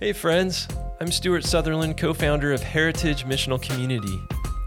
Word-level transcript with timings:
Hey, 0.00 0.14
friends. 0.14 0.66
I'm 0.98 1.12
Stuart 1.12 1.44
Sutherland, 1.44 1.98
co 1.98 2.14
founder 2.14 2.54
of 2.54 2.62
Heritage 2.62 3.26
Missional 3.26 3.60
Community. 3.60 4.18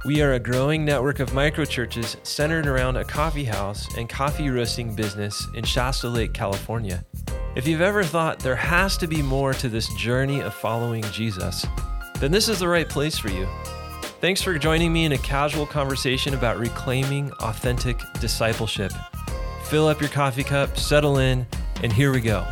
We 0.06 0.22
are 0.22 0.34
a 0.34 0.40
growing 0.40 0.86
network 0.86 1.20
of 1.20 1.32
microchurches 1.32 2.24
centered 2.24 2.68
around 2.68 2.98
a 2.98 3.04
coffee 3.04 3.44
house 3.44 3.88
and 3.98 4.08
coffee 4.08 4.52
roasting 4.52 4.94
business 4.94 5.48
in 5.56 5.64
Shasta 5.64 6.08
Lake, 6.08 6.34
California. 6.36 7.04
If 7.56 7.66
you've 7.66 7.82
ever 7.82 8.04
thought 8.04 8.42
there 8.42 8.56
has 8.56 8.96
to 8.98 9.08
be 9.08 9.24
more 9.24 9.56
to 9.56 9.70
this 9.70 9.92
journey 9.96 10.40
of 10.40 10.54
following 10.54 11.02
Jesus, 11.06 11.66
then 12.20 12.32
this 12.32 12.48
is 12.48 12.60
the 12.60 12.68
right 12.68 12.88
place 12.88 13.18
for 13.18 13.30
you. 13.30 13.48
Thanks 14.22 14.44
for 14.44 14.56
joining 14.60 14.94
me 14.94 15.06
in 15.06 15.14
a 15.14 15.18
casual 15.18 15.66
conversation 15.66 16.36
about 16.36 16.60
reclaiming 16.60 17.32
authentic 17.40 18.00
discipleship. 18.20 18.92
Fill 19.64 19.88
up 19.88 20.00
your 20.00 20.12
coffee 20.12 20.44
cup, 20.44 20.78
settle 20.78 21.18
in, 21.18 21.48
and 21.82 21.92
here 21.92 22.12
we 22.12 22.22
go. 22.22 22.46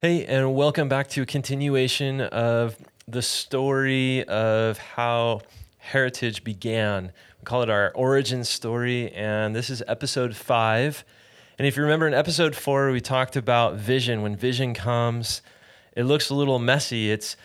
Hey, 0.00 0.26
and 0.26 0.54
welcome 0.54 0.88
back 0.88 1.08
to 1.08 1.22
a 1.22 1.26
continuation 1.26 2.20
of 2.20 2.76
the 3.08 3.20
story 3.20 4.22
of 4.28 4.78
how 4.78 5.40
Heritage 5.78 6.44
began. 6.44 7.06
We 7.40 7.44
call 7.44 7.64
it 7.64 7.68
our 7.68 7.90
origin 7.96 8.44
story, 8.44 9.10
and 9.10 9.56
this 9.56 9.70
is 9.70 9.82
episode 9.88 10.36
five. 10.36 11.02
And 11.58 11.66
if 11.66 11.76
you 11.76 11.82
remember 11.82 12.06
in 12.06 12.14
episode 12.14 12.54
four, 12.54 12.92
we 12.92 13.00
talked 13.00 13.34
about 13.34 13.74
vision. 13.74 14.22
When 14.22 14.36
vision 14.36 14.72
comes, 14.72 15.42
it 15.96 16.04
looks 16.04 16.30
a 16.30 16.34
little 16.36 16.60
messy. 16.60 17.10
It's 17.10 17.36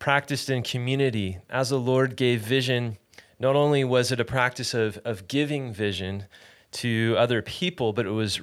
practiced 0.00 0.50
in 0.50 0.64
community. 0.64 1.38
As 1.48 1.70
the 1.70 1.78
Lord 1.78 2.16
gave 2.16 2.40
vision, 2.40 2.96
not 3.38 3.54
only 3.54 3.84
was 3.84 4.10
it 4.10 4.18
a 4.18 4.24
practice 4.24 4.74
of, 4.74 4.98
of 5.04 5.28
giving 5.28 5.72
vision 5.72 6.24
to 6.72 7.14
other 7.16 7.42
people, 7.42 7.92
but 7.92 8.06
it 8.06 8.10
was 8.10 8.40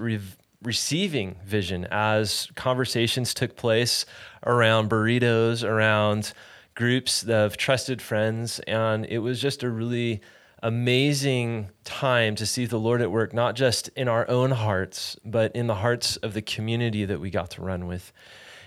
receiving 0.63 1.35
vision 1.45 1.87
as 1.91 2.49
conversations 2.55 3.33
took 3.33 3.55
place 3.55 4.05
around 4.45 4.89
burritos, 4.89 5.63
around 5.63 6.33
groups 6.75 7.23
of 7.23 7.57
trusted 7.57 8.01
friends. 8.01 8.59
And 8.61 9.05
it 9.05 9.19
was 9.19 9.41
just 9.41 9.63
a 9.63 9.69
really 9.69 10.21
amazing 10.61 11.69
time 11.83 12.35
to 12.35 12.45
see 12.45 12.65
the 12.65 12.79
Lord 12.79 13.01
at 13.01 13.11
work, 13.11 13.33
not 13.33 13.55
just 13.55 13.89
in 13.89 14.07
our 14.07 14.27
own 14.29 14.51
hearts, 14.51 15.17
but 15.25 15.55
in 15.55 15.67
the 15.67 15.75
hearts 15.75 16.15
of 16.17 16.33
the 16.33 16.41
community 16.41 17.05
that 17.05 17.19
we 17.19 17.29
got 17.29 17.51
to 17.51 17.61
run 17.61 17.85
with. 17.85 18.11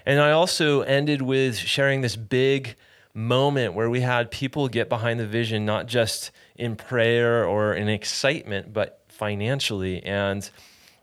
And 0.05 0.21
I 0.21 0.31
also 0.31 0.83
ended 0.83 1.23
with 1.23 1.57
sharing 1.57 2.03
this 2.03 2.15
big 2.15 2.77
moment 3.15 3.73
where 3.73 3.89
we 3.89 4.03
had 4.03 4.31
people 4.31 4.69
get 4.69 4.91
behind 4.91 5.19
the 5.19 5.27
vision, 5.27 5.65
not 5.65 5.87
just 5.87 6.31
in 6.55 6.77
prayer 6.77 7.47
or 7.47 7.75
in 7.75 7.89
excitement, 7.89 8.75
but 8.75 9.01
financially. 9.09 10.03
And 10.05 10.49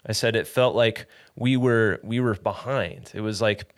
I 0.06 0.12
said 0.12 0.36
it 0.36 0.48
felt 0.48 0.76
like 0.76 1.08
we 1.36 1.58
were 1.58 2.00
we 2.04 2.20
were 2.20 2.36
behind. 2.36 3.12
It 3.14 3.22
was 3.22 3.42
like 3.42 3.76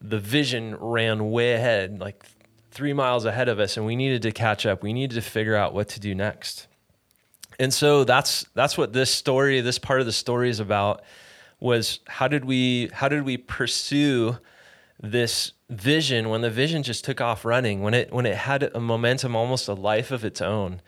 the 0.00 0.18
vision 0.18 0.76
ran 0.76 1.30
way 1.30 1.54
ahead, 1.54 2.00
like 2.00 2.24
three 2.70 2.92
miles 2.92 3.24
ahead 3.24 3.48
of 3.48 3.58
us 3.58 3.76
and 3.76 3.86
we 3.86 3.96
needed 3.96 4.22
to 4.22 4.32
catch 4.32 4.66
up. 4.66 4.82
We 4.82 4.92
needed 4.92 5.14
to 5.14 5.22
figure 5.22 5.56
out 5.56 5.74
what 5.74 5.88
to 5.90 6.00
do 6.00 6.14
next. 6.14 6.66
And 7.58 7.72
so 7.72 8.04
that's 8.04 8.44
that's 8.54 8.76
what 8.76 8.92
this 8.92 9.10
story, 9.10 9.60
this 9.60 9.78
part 9.78 10.00
of 10.00 10.06
the 10.06 10.12
story 10.12 10.50
is 10.50 10.60
about 10.60 11.02
was 11.60 12.00
how 12.08 12.28
did 12.28 12.44
we 12.44 12.90
how 12.92 13.08
did 13.08 13.24
we 13.24 13.36
pursue 13.36 14.36
this 15.00 15.52
vision 15.70 16.28
when 16.28 16.40
the 16.40 16.50
vision 16.50 16.82
just 16.82 17.04
took 17.04 17.20
off 17.20 17.44
running, 17.44 17.82
when 17.82 17.94
it 17.94 18.12
when 18.12 18.26
it 18.26 18.36
had 18.36 18.70
a 18.74 18.80
momentum 18.80 19.36
almost 19.36 19.68
a 19.68 19.74
life 19.74 20.10
of 20.10 20.24
its 20.24 20.40
own. 20.40 20.80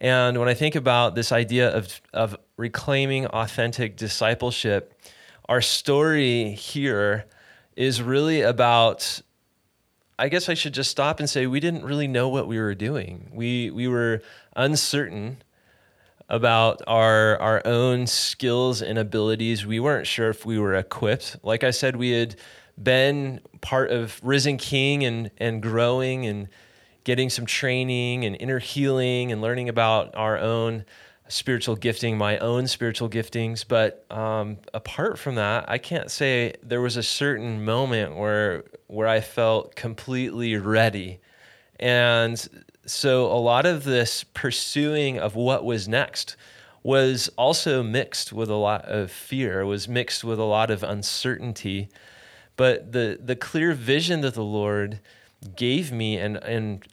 And 0.00 0.38
when 0.38 0.48
I 0.48 0.54
think 0.54 0.76
about 0.76 1.14
this 1.14 1.30
idea 1.30 1.70
of 1.70 2.00
of 2.12 2.36
reclaiming 2.56 3.26
authentic 3.26 3.96
discipleship, 3.96 4.94
our 5.48 5.60
story 5.60 6.52
here 6.52 7.26
is 7.76 8.00
really 8.00 8.40
about 8.42 9.20
I 10.18 10.28
guess 10.28 10.48
I 10.48 10.54
should 10.54 10.74
just 10.74 10.90
stop 10.90 11.18
and 11.18 11.28
say 11.28 11.46
we 11.46 11.60
didn't 11.60 11.84
really 11.84 12.06
know 12.06 12.28
what 12.28 12.46
we 12.46 12.58
were 12.58 12.74
doing. 12.74 13.30
We 13.32 13.70
we 13.70 13.88
were 13.88 14.22
uncertain 14.56 15.42
about 16.28 16.80
our 16.86 17.38
our 17.38 17.62
own 17.66 18.06
skills 18.06 18.80
and 18.80 18.98
abilities. 18.98 19.66
We 19.66 19.80
weren't 19.80 20.06
sure 20.06 20.30
if 20.30 20.46
we 20.46 20.58
were 20.58 20.74
equipped. 20.74 21.36
Like 21.42 21.64
I 21.64 21.72
said, 21.72 21.96
we 21.96 22.10
had 22.12 22.36
been 22.82 23.40
part 23.60 23.90
of 23.90 24.18
Risen 24.22 24.56
King 24.56 25.04
and 25.04 25.30
and 25.38 25.62
growing 25.62 26.26
and 26.26 26.48
getting 27.04 27.30
some 27.30 27.46
training 27.46 28.24
and 28.24 28.36
inner 28.40 28.58
healing 28.58 29.32
and 29.32 29.40
learning 29.40 29.68
about 29.68 30.14
our 30.14 30.38
own 30.38 30.84
spiritual 31.28 31.76
gifting, 31.76 32.18
my 32.18 32.38
own 32.38 32.66
spiritual 32.66 33.08
giftings. 33.08 33.64
But 33.66 34.04
um, 34.10 34.58
apart 34.74 35.18
from 35.18 35.36
that, 35.36 35.68
I 35.68 35.78
can't 35.78 36.10
say 36.10 36.54
there 36.62 36.80
was 36.80 36.96
a 36.96 37.02
certain 37.02 37.64
moment 37.64 38.16
where 38.16 38.64
where 38.88 39.08
I 39.08 39.20
felt 39.20 39.76
completely 39.76 40.56
ready. 40.56 41.20
And 41.78 42.66
so 42.84 43.26
a 43.26 43.38
lot 43.38 43.64
of 43.66 43.84
this 43.84 44.24
pursuing 44.24 45.18
of 45.18 45.36
what 45.36 45.64
was 45.64 45.88
next 45.88 46.36
was 46.82 47.28
also 47.36 47.82
mixed 47.82 48.32
with 48.32 48.50
a 48.50 48.54
lot 48.54 48.84
of 48.86 49.10
fear, 49.10 49.64
was 49.64 49.86
mixed 49.86 50.24
with 50.24 50.38
a 50.38 50.44
lot 50.44 50.70
of 50.70 50.82
uncertainty. 50.82 51.88
But 52.56 52.92
the 52.92 53.18
the 53.22 53.36
clear 53.36 53.72
vision 53.72 54.20
that 54.22 54.34
the 54.34 54.44
Lord 54.44 55.00
gave 55.56 55.92
me 55.92 56.18
and 56.18 56.36
and 56.38 56.84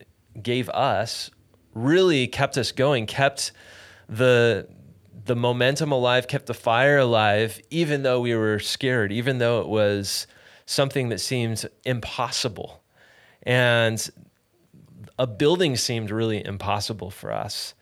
gave 0.42 0.70
us 0.70 1.30
really 1.74 2.28
kept 2.28 2.58
us 2.58 2.72
going, 2.72 3.06
kept 3.06 3.52
the 4.10 4.68
the 5.26 5.36
momentum 5.36 5.92
alive, 5.92 6.28
kept 6.28 6.46
the 6.46 6.54
fire 6.54 6.98
alive, 6.98 7.62
even 7.70 8.04
though 8.04 8.22
we 8.22 8.34
were 8.34 8.60
scared, 8.60 9.12
even 9.12 9.40
though 9.40 9.60
it 9.60 9.68
was 9.68 10.26
something 10.66 11.10
that 11.10 11.20
seemed 11.20 11.66
impossible. 11.84 12.82
And 13.44 14.10
a 15.20 15.28
building 15.28 15.76
seemed 15.76 16.12
really 16.12 16.46
impossible 16.46 17.12
for 17.12 17.34
us. 17.34 17.74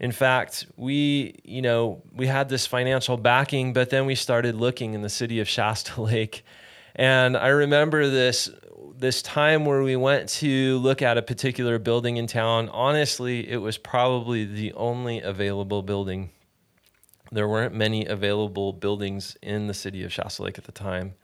In 0.00 0.12
fact, 0.12 0.66
we, 0.76 1.36
you 1.44 1.62
know, 1.62 2.02
we 2.12 2.26
had 2.26 2.48
this 2.48 2.66
financial 2.66 3.16
backing, 3.16 3.72
but 3.72 3.90
then 3.90 4.06
we 4.06 4.14
started 4.14 4.54
looking 4.54 4.94
in 4.94 5.02
the 5.02 5.08
city 5.08 5.40
of 5.40 5.48
Shasta 5.48 6.00
Lake. 6.02 6.44
And 6.94 7.36
I 7.36 7.48
remember 7.48 8.08
this 8.08 8.50
this 8.98 9.22
time 9.22 9.64
where 9.64 9.82
we 9.82 9.94
went 9.94 10.28
to 10.28 10.78
look 10.78 11.02
at 11.02 11.16
a 11.16 11.22
particular 11.22 11.78
building 11.78 12.16
in 12.16 12.26
town, 12.26 12.68
honestly, 12.70 13.48
it 13.48 13.58
was 13.58 13.78
probably 13.78 14.44
the 14.44 14.72
only 14.72 15.20
available 15.20 15.82
building. 15.82 16.30
There 17.30 17.46
weren't 17.46 17.74
many 17.74 18.06
available 18.06 18.72
buildings 18.72 19.36
in 19.40 19.68
the 19.68 19.74
city 19.74 20.02
of 20.02 20.12
Shasta 20.12 20.42
Lake 20.42 20.58
at 20.58 20.64
the 20.64 20.72
time. 20.72 21.14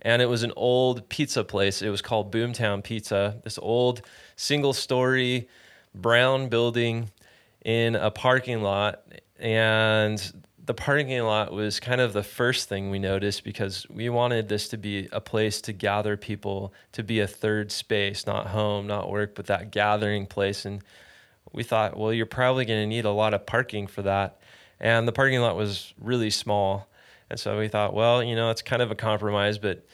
And 0.00 0.22
it 0.22 0.26
was 0.26 0.44
an 0.44 0.52
old 0.54 1.08
pizza 1.08 1.42
place. 1.42 1.82
It 1.82 1.88
was 1.88 2.02
called 2.02 2.32
Boomtown 2.32 2.84
Pizza, 2.84 3.40
this 3.42 3.58
old 3.60 4.02
single 4.36 4.72
story 4.72 5.48
brown 5.92 6.48
building 6.48 7.10
in 7.64 7.96
a 7.96 8.12
parking 8.12 8.62
lot. 8.62 9.02
And 9.40 10.44
the 10.68 10.74
parking 10.74 11.18
lot 11.22 11.50
was 11.50 11.80
kind 11.80 11.98
of 11.98 12.12
the 12.12 12.22
first 12.22 12.68
thing 12.68 12.90
we 12.90 12.98
noticed 12.98 13.42
because 13.42 13.86
we 13.88 14.10
wanted 14.10 14.50
this 14.50 14.68
to 14.68 14.76
be 14.76 15.08
a 15.12 15.20
place 15.20 15.62
to 15.62 15.72
gather 15.72 16.14
people, 16.14 16.74
to 16.92 17.02
be 17.02 17.20
a 17.20 17.26
third 17.26 17.72
space, 17.72 18.26
not 18.26 18.48
home, 18.48 18.86
not 18.86 19.10
work, 19.10 19.34
but 19.34 19.46
that 19.46 19.70
gathering 19.70 20.26
place. 20.26 20.66
And 20.66 20.82
we 21.54 21.62
thought, 21.62 21.96
well, 21.96 22.12
you're 22.12 22.26
probably 22.26 22.66
going 22.66 22.82
to 22.82 22.86
need 22.86 23.06
a 23.06 23.10
lot 23.10 23.32
of 23.32 23.46
parking 23.46 23.86
for 23.86 24.02
that. 24.02 24.42
And 24.78 25.08
the 25.08 25.12
parking 25.12 25.40
lot 25.40 25.56
was 25.56 25.94
really 25.98 26.28
small. 26.28 26.86
And 27.30 27.40
so 27.40 27.58
we 27.58 27.68
thought, 27.68 27.94
well, 27.94 28.22
you 28.22 28.36
know, 28.36 28.50
it's 28.50 28.60
kind 28.60 28.82
of 28.82 28.90
a 28.90 28.94
compromise, 28.94 29.56
but 29.56 29.86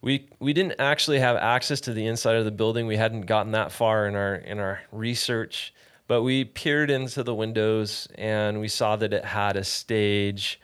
we 0.00 0.26
we 0.38 0.54
didn't 0.54 0.76
actually 0.78 1.18
have 1.18 1.36
access 1.36 1.82
to 1.82 1.92
the 1.92 2.06
inside 2.06 2.36
of 2.36 2.46
the 2.46 2.50
building. 2.50 2.86
We 2.86 2.96
hadn't 2.96 3.26
gotten 3.26 3.52
that 3.52 3.72
far 3.72 4.06
in 4.06 4.14
our 4.14 4.36
in 4.36 4.58
our 4.58 4.80
research. 4.90 5.74
But 6.08 6.22
we 6.22 6.44
peered 6.44 6.90
into 6.90 7.22
the 7.22 7.34
windows 7.34 8.08
and 8.16 8.60
we 8.60 8.68
saw 8.68 8.96
that 8.96 9.12
it 9.12 9.24
had 9.24 9.56
a 9.56 9.62
stage, 9.62 10.58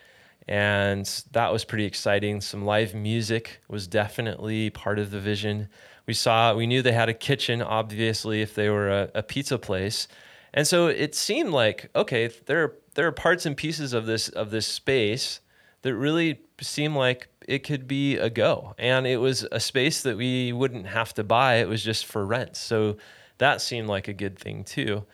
and 0.49 1.07
that 1.33 1.53
was 1.53 1.65
pretty 1.65 1.85
exciting. 1.85 2.41
Some 2.41 2.65
live 2.65 2.95
music 2.95 3.61
was 3.69 3.87
definitely 3.87 4.71
part 4.71 4.99
of 4.99 5.11
the 5.11 5.21
vision. 5.21 5.69
We 6.07 6.15
saw, 6.15 6.55
we 6.55 6.67
knew 6.67 6.83
they 6.83 6.93
had 6.93 7.09
a 7.09 7.15
kitchen, 7.15 7.63
obviously, 7.63 8.43
if 8.43 8.55
they 8.55 8.71
were 8.71 8.91
a, 8.91 9.11
a 9.15 9.23
pizza 9.23 9.59
place. 9.59 10.09
And 10.55 10.67
so 10.67 10.87
it 10.87 11.15
seemed 11.15 11.51
like, 11.51 11.91
okay, 11.95 12.31
there 12.47 12.65
are, 12.65 12.75
there 12.95 13.07
are 13.07 13.13
parts 13.13 13.45
and 13.45 13.57
pieces 13.57 13.93
of 13.93 14.07
this 14.07 14.29
of 14.31 14.51
this 14.51 14.67
space 14.67 15.41
that 15.83 15.95
really 15.95 16.41
seemed 16.61 16.95
like 16.95 17.29
it 17.47 17.59
could 17.65 17.87
be 17.87 18.17
a 18.17 18.31
go. 18.31 18.75
And 18.79 19.07
it 19.07 19.19
was 19.19 19.47
a 19.53 19.61
space 19.61 20.03
that 20.03 20.17
we 20.17 20.53
wouldn't 20.53 20.87
have 20.87 21.13
to 21.15 21.25
buy. 21.25 21.57
It 21.57 21.69
was 21.69 21.83
just 21.83 22.07
for 22.07 22.25
rent. 22.25 22.57
So 22.57 22.97
that 23.39 23.61
seemed 23.61 23.89
like 23.89 24.09
a 24.09 24.15
good 24.15 24.39
thing 24.39 24.65
too. 24.65 25.05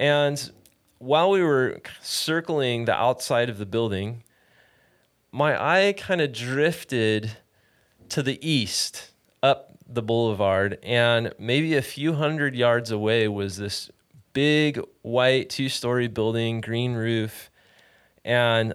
And 0.00 0.50
while 0.96 1.30
we 1.30 1.42
were 1.42 1.82
circling 2.00 2.86
the 2.86 2.94
outside 2.94 3.50
of 3.50 3.58
the 3.58 3.66
building, 3.66 4.24
my 5.30 5.62
eye 5.62 5.92
kind 5.92 6.22
of 6.22 6.32
drifted 6.32 7.30
to 8.08 8.22
the 8.22 8.38
east 8.46 9.10
up 9.42 9.76
the 9.86 10.02
boulevard, 10.02 10.78
and 10.82 11.34
maybe 11.38 11.76
a 11.76 11.82
few 11.82 12.14
hundred 12.14 12.54
yards 12.56 12.90
away 12.90 13.28
was 13.28 13.58
this 13.58 13.90
big 14.32 14.80
white 15.02 15.50
two 15.50 15.68
story 15.68 16.08
building, 16.08 16.62
green 16.62 16.94
roof. 16.94 17.50
And 18.24 18.74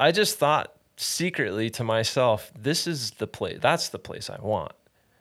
I 0.00 0.10
just 0.10 0.38
thought 0.38 0.74
secretly 0.96 1.70
to 1.70 1.84
myself, 1.84 2.50
this 2.58 2.88
is 2.88 3.12
the 3.12 3.28
place, 3.28 3.58
that's 3.60 3.90
the 3.90 3.98
place 4.00 4.28
I 4.28 4.40
want. 4.40 4.72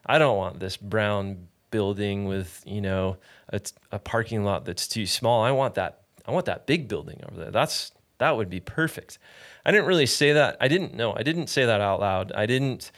I 0.03 0.17
don't 0.17 0.37
want 0.37 0.59
this 0.59 0.77
brown 0.77 1.47
building 1.73 2.25
with, 2.25 2.61
you 2.65 2.81
know, 2.81 3.17
a, 3.51 3.59
a 3.91 3.97
parking 3.97 4.43
lot 4.43 4.63
that's 4.63 4.87
too 4.87 5.07
small. 5.07 5.43
I 5.43 5.49
want 5.49 5.73
that 5.73 6.03
I 6.25 6.31
want 6.31 6.45
that 6.45 6.67
big 6.67 6.87
building 6.87 7.21
over 7.27 7.41
there. 7.41 7.51
That's 7.51 7.91
that 8.19 8.37
would 8.37 8.49
be 8.49 8.59
perfect. 8.59 9.17
I 9.65 9.71
didn't 9.71 9.87
really 9.87 10.05
say 10.05 10.33
that. 10.33 10.55
I 10.61 10.67
didn't 10.67 10.93
know. 10.93 11.13
I 11.13 11.23
didn't 11.23 11.47
say 11.47 11.65
that 11.65 11.81
out 11.81 11.99
loud. 11.99 12.31
I 12.31 12.45
didn't 12.45 12.91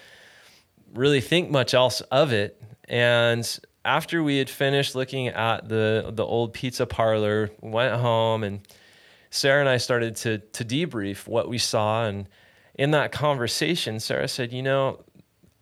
really 0.93 1.21
think 1.21 1.49
much 1.49 1.73
else 1.73 2.01
of 2.01 2.33
it. 2.33 2.61
And 2.89 3.59
after 3.85 4.21
we 4.21 4.37
had 4.37 4.49
finished 4.49 4.93
looking 4.93 5.29
at 5.29 5.69
the 5.69 6.11
the 6.13 6.25
old 6.25 6.51
pizza 6.51 6.85
parlor, 6.85 7.49
went 7.61 7.95
home 7.95 8.43
and 8.43 8.59
Sarah 9.29 9.61
and 9.61 9.69
I 9.69 9.77
started 9.77 10.17
to 10.17 10.39
to 10.39 10.65
debrief 10.65 11.27
what 11.27 11.47
we 11.47 11.59
saw 11.59 12.05
and 12.05 12.27
in 12.73 12.91
that 12.91 13.13
conversation 13.13 14.01
Sarah 14.01 14.27
said, 14.27 14.51
"You 14.51 14.63
know, 14.63 15.04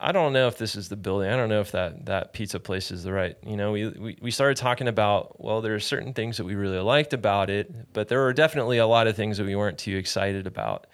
I 0.03 0.11
don't 0.11 0.33
know 0.33 0.47
if 0.47 0.57
this 0.57 0.75
is 0.75 0.89
the 0.89 0.97
building. 0.97 1.29
I 1.29 1.38
don't 1.38 1.47
know 1.47 1.61
if 1.61 1.71
that 1.71 2.07
that 2.07 2.33
pizza 2.33 2.59
place 2.59 2.91
is 2.91 3.03
the 3.03 3.13
right. 3.13 3.38
You 3.41 3.55
know, 3.55 3.71
we, 3.71 3.88
we 3.88 4.17
we 4.21 4.31
started 4.31 4.57
talking 4.57 4.89
about 4.89 5.41
well, 5.41 5.61
there 5.61 5.73
are 5.75 5.79
certain 5.79 6.13
things 6.13 6.35
that 6.38 6.44
we 6.44 6.55
really 6.55 6.79
liked 6.79 7.13
about 7.13 7.50
it, 7.50 7.94
but 7.94 8.09
there 8.09 8.19
were 8.19 8.33
definitely 8.33 8.79
a 8.79 8.85
lot 8.85 9.07
of 9.07 9.15
things 9.15 9.38
that 9.38 9.45
we 9.45 9.55
weren't 9.55 9.77
too 9.77 9.95
excited 9.95 10.45
about. 10.45 10.88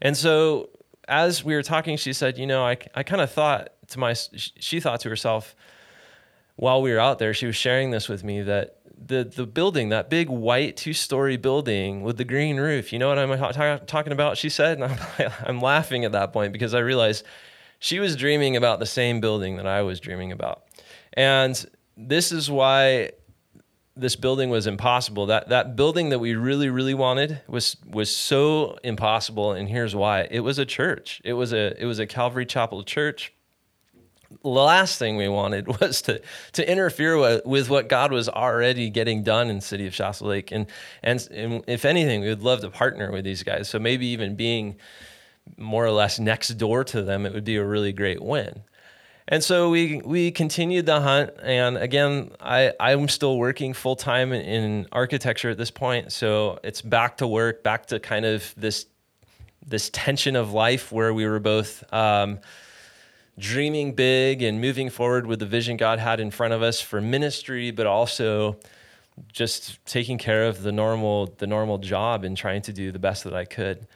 And 0.00 0.16
so 0.16 0.70
as 1.06 1.44
we 1.44 1.54
were 1.54 1.62
talking, 1.62 1.98
she 1.98 2.14
said, 2.14 2.38
you 2.38 2.46
know, 2.46 2.64
I 2.64 2.78
I 2.94 3.02
kind 3.02 3.20
of 3.20 3.30
thought 3.30 3.74
to 3.88 3.98
my 3.98 4.14
she 4.38 4.80
thought 4.80 5.00
to 5.00 5.10
herself 5.10 5.54
while 6.56 6.80
we 6.80 6.90
were 6.90 7.00
out 7.00 7.18
there, 7.18 7.34
she 7.34 7.46
was 7.46 7.56
sharing 7.56 7.90
this 7.90 8.08
with 8.08 8.24
me 8.24 8.40
that 8.42 8.78
the 9.06 9.24
the 9.24 9.44
building, 9.46 9.90
that 9.90 10.08
big 10.08 10.30
white 10.30 10.78
two 10.78 10.94
story 10.94 11.36
building 11.36 12.02
with 12.02 12.16
the 12.16 12.24
green 12.24 12.56
roof, 12.56 12.94
you 12.94 12.98
know 12.98 13.08
what 13.08 13.18
I'm 13.18 13.86
talking 13.86 14.12
about? 14.14 14.38
She 14.38 14.48
said, 14.48 14.80
and 14.80 14.84
I'm, 14.84 15.32
I'm 15.46 15.60
laughing 15.60 16.06
at 16.06 16.12
that 16.12 16.32
point 16.32 16.54
because 16.54 16.72
I 16.72 16.78
realized 16.78 17.24
she 17.78 17.98
was 17.98 18.16
dreaming 18.16 18.56
about 18.56 18.78
the 18.78 18.86
same 18.86 19.20
building 19.20 19.56
that 19.56 19.66
I 19.66 19.82
was 19.82 20.00
dreaming 20.00 20.32
about. 20.32 20.64
And 21.12 21.64
this 21.96 22.32
is 22.32 22.50
why 22.50 23.10
this 23.96 24.16
building 24.16 24.50
was 24.50 24.66
impossible. 24.66 25.26
That 25.26 25.48
that 25.50 25.76
building 25.76 26.08
that 26.08 26.18
we 26.18 26.34
really 26.34 26.68
really 26.68 26.94
wanted 26.94 27.40
was 27.46 27.76
was 27.86 28.14
so 28.14 28.76
impossible 28.82 29.52
and 29.52 29.68
here's 29.68 29.94
why. 29.94 30.26
It 30.30 30.40
was 30.40 30.58
a 30.58 30.66
church. 30.66 31.20
It 31.24 31.34
was 31.34 31.52
a 31.52 31.80
it 31.80 31.86
was 31.86 31.98
a 31.98 32.06
Calvary 32.06 32.46
Chapel 32.46 32.82
church. 32.82 33.32
The 34.42 34.48
last 34.48 34.98
thing 34.98 35.16
we 35.16 35.28
wanted 35.28 35.68
was 35.80 36.02
to 36.02 36.20
to 36.52 36.70
interfere 36.70 37.16
with, 37.18 37.46
with 37.46 37.70
what 37.70 37.88
God 37.88 38.12
was 38.12 38.28
already 38.28 38.90
getting 38.90 39.22
done 39.22 39.48
in 39.48 39.60
city 39.60 39.86
of 39.86 39.94
Shasta 39.94 40.26
Lake 40.26 40.50
and, 40.50 40.66
and 41.02 41.28
and 41.30 41.64
if 41.68 41.84
anything 41.84 42.22
we 42.22 42.28
would 42.28 42.42
love 42.42 42.60
to 42.62 42.70
partner 42.70 43.12
with 43.12 43.24
these 43.24 43.44
guys. 43.44 43.68
So 43.68 43.78
maybe 43.78 44.06
even 44.06 44.34
being 44.34 44.76
more 45.56 45.84
or 45.84 45.90
less 45.90 46.18
next 46.18 46.48
door 46.50 46.84
to 46.84 47.02
them, 47.02 47.26
it 47.26 47.32
would 47.32 47.44
be 47.44 47.56
a 47.56 47.64
really 47.64 47.92
great 47.92 48.22
win. 48.22 48.62
And 49.26 49.42
so 49.42 49.70
we 49.70 50.02
we 50.04 50.30
continued 50.30 50.84
the 50.84 51.00
hunt, 51.00 51.30
and 51.42 51.78
again, 51.78 52.32
I 52.40 52.74
I'm 52.78 53.08
still 53.08 53.38
working 53.38 53.72
full 53.72 53.96
time 53.96 54.34
in, 54.34 54.42
in 54.42 54.86
architecture 54.92 55.48
at 55.48 55.56
this 55.56 55.70
point, 55.70 56.12
so 56.12 56.58
it's 56.62 56.82
back 56.82 57.16
to 57.18 57.26
work, 57.26 57.62
back 57.62 57.86
to 57.86 58.00
kind 58.00 58.26
of 58.26 58.52
this 58.56 58.84
this 59.66 59.88
tension 59.90 60.36
of 60.36 60.52
life 60.52 60.92
where 60.92 61.14
we 61.14 61.26
were 61.26 61.40
both 61.40 61.90
um, 61.90 62.38
dreaming 63.38 63.94
big 63.94 64.42
and 64.42 64.60
moving 64.60 64.90
forward 64.90 65.26
with 65.26 65.38
the 65.38 65.46
vision 65.46 65.78
God 65.78 65.98
had 65.98 66.20
in 66.20 66.30
front 66.30 66.52
of 66.52 66.62
us 66.62 66.82
for 66.82 67.00
ministry, 67.00 67.70
but 67.70 67.86
also 67.86 68.58
just 69.32 69.84
taking 69.86 70.18
care 70.18 70.44
of 70.44 70.62
the 70.62 70.72
normal 70.72 71.34
the 71.38 71.46
normal 71.46 71.78
job 71.78 72.24
and 72.24 72.36
trying 72.36 72.60
to 72.60 72.74
do 72.74 72.92
the 72.92 72.98
best 72.98 73.24
that 73.24 73.34
I 73.34 73.46
could. 73.46 73.86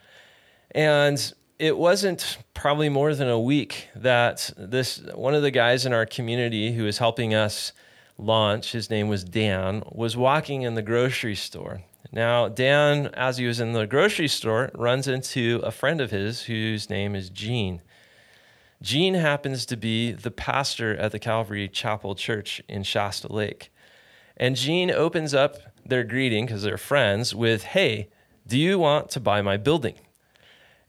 And 0.70 1.32
it 1.58 1.76
wasn't 1.76 2.38
probably 2.54 2.88
more 2.88 3.14
than 3.14 3.28
a 3.28 3.38
week 3.38 3.88
that 3.96 4.50
this 4.56 4.98
one 5.14 5.34
of 5.34 5.42
the 5.42 5.50
guys 5.50 5.84
in 5.84 5.92
our 5.92 6.06
community 6.06 6.72
who 6.72 6.84
was 6.84 6.98
helping 6.98 7.34
us 7.34 7.72
launch, 8.16 8.72
his 8.72 8.90
name 8.90 9.08
was 9.08 9.24
Dan, 9.24 9.82
was 9.90 10.16
walking 10.16 10.62
in 10.62 10.74
the 10.74 10.82
grocery 10.82 11.34
store. 11.34 11.82
Now, 12.12 12.48
Dan, 12.48 13.08
as 13.14 13.38
he 13.38 13.46
was 13.46 13.60
in 13.60 13.72
the 13.72 13.86
grocery 13.86 14.28
store, 14.28 14.70
runs 14.74 15.08
into 15.08 15.60
a 15.64 15.70
friend 15.70 16.00
of 16.00 16.10
his 16.10 16.42
whose 16.42 16.88
name 16.88 17.14
is 17.14 17.28
Gene. 17.28 17.82
Gene 18.80 19.14
happens 19.14 19.66
to 19.66 19.76
be 19.76 20.12
the 20.12 20.30
pastor 20.30 20.96
at 20.96 21.10
the 21.10 21.18
Calvary 21.18 21.68
Chapel 21.68 22.14
Church 22.14 22.62
in 22.68 22.84
Shasta 22.84 23.30
Lake. 23.32 23.72
And 24.36 24.54
Gene 24.54 24.90
opens 24.90 25.34
up 25.34 25.56
their 25.84 26.04
greeting 26.04 26.46
because 26.46 26.62
they're 26.62 26.78
friends 26.78 27.34
with, 27.34 27.64
Hey, 27.64 28.08
do 28.46 28.56
you 28.56 28.78
want 28.78 29.10
to 29.10 29.20
buy 29.20 29.42
my 29.42 29.56
building? 29.56 29.96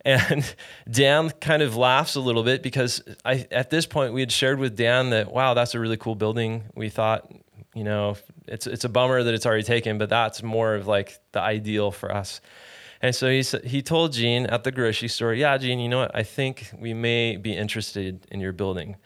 And 0.05 0.55
Dan 0.89 1.29
kind 1.41 1.61
of 1.61 1.75
laughs 1.75 2.15
a 2.15 2.19
little 2.19 2.43
bit 2.43 2.63
because 2.63 3.01
I, 3.25 3.47
at 3.51 3.69
this 3.69 3.85
point 3.85 4.13
we 4.13 4.21
had 4.21 4.31
shared 4.31 4.59
with 4.59 4.75
Dan 4.75 5.09
that, 5.11 5.31
wow, 5.31 5.53
that's 5.53 5.75
a 5.75 5.79
really 5.79 5.97
cool 5.97 6.15
building. 6.15 6.63
We 6.75 6.89
thought, 6.89 7.31
you 7.73 7.83
know, 7.83 8.15
it's, 8.47 8.67
it's 8.67 8.85
a 8.85 8.89
bummer 8.89 9.23
that 9.23 9.33
it's 9.33 9.45
already 9.45 9.63
taken, 9.63 9.97
but 9.97 10.09
that's 10.09 10.41
more 10.41 10.75
of 10.75 10.87
like 10.87 11.19
the 11.31 11.41
ideal 11.41 11.91
for 11.91 12.11
us. 12.13 12.41
And 13.01 13.15
so 13.15 13.29
he 13.29 13.43
he 13.63 13.81
told 13.81 14.11
Gene 14.13 14.45
at 14.47 14.63
the 14.63 14.71
grocery 14.71 15.07
store, 15.07 15.33
yeah, 15.33 15.57
Gene, 15.57 15.79
you 15.79 15.87
know 15.87 15.99
what? 15.99 16.15
I 16.15 16.23
think 16.23 16.69
we 16.77 16.93
may 16.93 17.37
be 17.37 17.55
interested 17.55 18.27
in 18.29 18.41
your 18.41 18.51
building. 18.51 18.97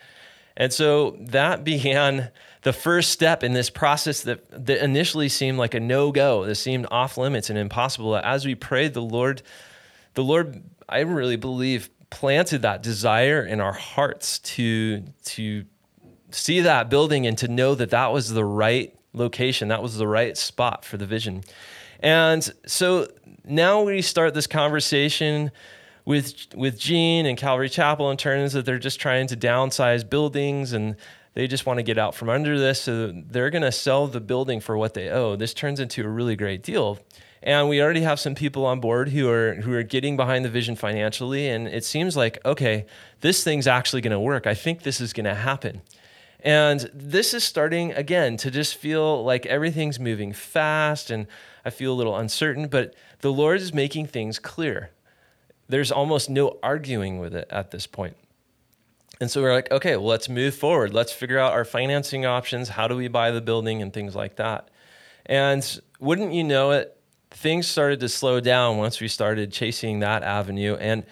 And 0.58 0.72
so 0.72 1.18
that 1.20 1.64
began 1.64 2.32
the 2.62 2.74
first 2.74 3.12
step 3.12 3.44
in 3.44 3.54
this 3.54 3.70
process 3.70 4.22
that, 4.22 4.66
that 4.66 4.84
initially 4.84 5.30
seemed 5.30 5.58
like 5.58 5.74
a 5.74 5.80
no 5.80 6.12
go, 6.12 6.46
that 6.46 6.56
seemed 6.56 6.88
off 6.90 7.18
limits 7.18 7.50
and 7.50 7.60
impossible. 7.60 8.16
As 8.16 8.46
we 8.46 8.56
prayed, 8.56 8.94
the 8.94 9.02
Lord, 9.02 9.42
the 10.14 10.24
Lord 10.24 10.64
I 10.88 11.00
really 11.00 11.36
believe 11.36 11.90
planted 12.10 12.62
that 12.62 12.84
desire 12.84 13.44
in 13.44 13.60
our 13.60 13.74
hearts 13.74 14.40
to 14.40 15.04
to 15.26 15.66
see 16.32 16.62
that 16.62 16.90
building 16.90 17.26
and 17.26 17.38
to 17.40 17.48
know 17.48 17.76
that 17.76 17.90
that 17.90 18.12
was 18.12 18.32
the 18.32 18.46
right 18.46 18.96
location, 19.14 19.68
that 19.70 19.82
was 19.82 19.98
the 19.98 20.08
right 20.08 20.38
spot 20.38 20.86
for 20.86 20.98
the 20.98 21.06
vision. 21.06 21.44
And 22.00 22.48
so 22.66 23.08
now 23.44 23.84
we 23.84 24.02
start 24.02 24.34
this 24.34 24.48
conversation 24.48 25.52
with 26.06 26.48
with 26.56 26.78
Gene 26.78 27.26
and 27.26 27.38
Calvary 27.38 27.70
Chapel 27.70 28.12
in 28.12 28.18
terms 28.18 28.54
that 28.54 28.66
they're 28.66 28.80
just 28.80 29.00
trying 29.00 29.28
to 29.28 29.38
downsize 29.38 30.08
buildings 30.08 30.74
and 30.74 30.96
they 31.34 31.48
just 31.48 31.66
want 31.66 31.80
to 31.80 31.84
get 31.84 31.98
out 31.98 32.14
from 32.14 32.30
under 32.30 32.60
this. 32.60 32.82
So 32.82 33.12
they're 33.12 33.50
going 33.50 33.64
to 33.64 33.72
sell 33.72 34.06
the 34.08 34.22
building 34.22 34.60
for 34.60 34.78
what 34.78 34.94
they 34.94 35.10
owe. 35.10 35.36
This 35.36 35.54
turns 35.54 35.80
into 35.80 36.04
a 36.04 36.08
really 36.08 36.36
great 36.36 36.62
deal 36.62 37.00
and 37.44 37.68
we 37.68 37.82
already 37.82 38.02
have 38.02 38.22
some 38.22 38.36
people 38.36 38.66
on 38.66 38.80
board 38.80 39.10
who 39.10 39.30
are 39.30 39.56
who 39.56 39.74
are 39.74 39.84
getting 39.84 40.16
behind 40.16 40.46
the 40.46 40.50
vision 40.50 40.78
financially. 40.78 41.48
And 41.50 41.68
it 41.68 41.84
seems 41.84 42.16
like 42.16 42.44
okay 42.46 42.86
this 43.20 43.44
thing's 43.44 43.68
actually 43.68 44.02
going 44.02 44.12
to 44.12 44.20
work. 44.20 44.48
I 44.48 44.54
think 44.54 44.84
this 44.84 45.02
is 45.02 45.14
going 45.14 45.26
to 45.26 45.36
happen. 45.36 45.82
And 46.40 46.90
this 46.94 47.34
is 47.34 47.44
starting 47.44 47.92
again 47.94 48.38
to 48.38 48.52
just 48.52 48.76
feel 48.76 49.24
like 49.24 49.46
everything's 49.46 50.00
moving 50.00 50.34
fast 50.34 51.10
and 51.10 51.28
i 51.64 51.70
feel 51.70 51.94
a 51.94 51.96
little 51.96 52.18
uncertain 52.18 52.68
but 52.68 52.94
the 53.20 53.32
lord 53.32 53.62
is 53.62 53.74
making 53.74 54.08
things 54.08 54.40
clear. 54.40 54.92
There's 55.68 55.92
almost 55.92 56.30
no 56.30 56.60
arguing 56.64 57.20
with 57.20 57.36
it 57.36 57.48
at 57.50 57.72
this 57.72 57.88
point. 57.88 58.16
And 59.20 59.30
so 59.30 59.42
we're 59.42 59.54
like 59.54 59.70
okay 59.70 59.98
well 59.98 60.08
let's 60.08 60.30
move 60.30 60.56
forward. 60.56 60.94
Let's 60.94 61.12
figure 61.12 61.40
out 61.40 61.52
our 61.52 61.66
financing 61.66 62.26
options. 62.26 62.70
How 62.70 62.88
do 62.88 62.96
we 62.96 63.10
buy 63.10 63.32
the 63.32 63.42
building 63.42 63.82
and 63.82 63.92
things 63.92 64.16
like 64.16 64.38
that? 64.38 64.70
And 65.26 65.82
wouldn't 66.00 66.34
you 66.34 66.46
know 66.46 66.72
it 66.72 66.98
things 67.34 67.68
started 67.68 68.00
to 68.00 68.10
slow 68.10 68.40
down 68.40 68.78
once 68.78 69.02
we 69.02 69.08
started 69.08 69.52
chasing 69.52 70.00
that 70.00 70.24
avenue. 70.24 70.76
And 70.76 71.04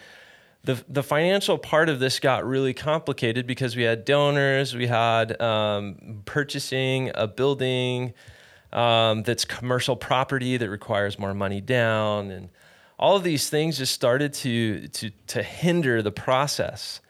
the, 0.64 0.82
the 0.88 1.02
financial 1.02 1.58
part 1.58 1.88
of 1.88 1.98
this 1.98 2.20
got 2.20 2.46
really 2.46 2.72
complicated 2.72 3.46
because 3.46 3.74
we 3.76 3.82
had 3.82 4.04
donors, 4.04 4.74
we 4.74 4.86
had 4.86 5.40
um, 5.40 6.22
purchasing 6.24 7.10
a 7.14 7.26
building 7.26 8.14
um, 8.72 9.22
that's 9.22 9.44
commercial 9.44 9.96
property 9.96 10.56
that 10.56 10.70
requires 10.70 11.18
more 11.18 11.34
money 11.34 11.60
down, 11.60 12.30
and 12.30 12.48
all 12.98 13.16
of 13.16 13.22
these 13.22 13.50
things 13.50 13.76
just 13.76 13.92
started 13.92 14.32
to 14.32 14.88
to 14.88 15.10
to 15.26 15.42
hinder 15.42 16.00
the 16.00 16.12
process. 16.12 17.00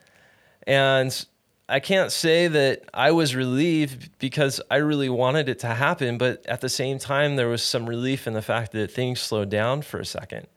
And 0.67 1.27
I 1.69 1.81
can't 1.81 2.13
say 2.13 2.49
that 2.49 2.83
I 2.93 3.13
was 3.13 3.35
relieved 3.35 4.19
because 4.19 4.61
I 4.71 4.77
really 4.77 5.09
wanted 5.09 5.49
it 5.49 5.61
to 5.61 5.69
happen, 5.69 6.19
but 6.19 6.45
at 6.47 6.61
the 6.61 6.69
same 6.69 6.99
time, 6.99 7.37
there 7.37 7.49
was 7.49 7.63
some 7.63 7.89
relief 7.89 8.27
in 8.27 8.33
the 8.33 8.43
fact 8.43 8.73
that 8.73 8.91
things 8.91 9.21
slowed 9.21 9.49
down 9.49 9.83
for 9.83 10.01
a 10.01 10.05
second. 10.05 10.49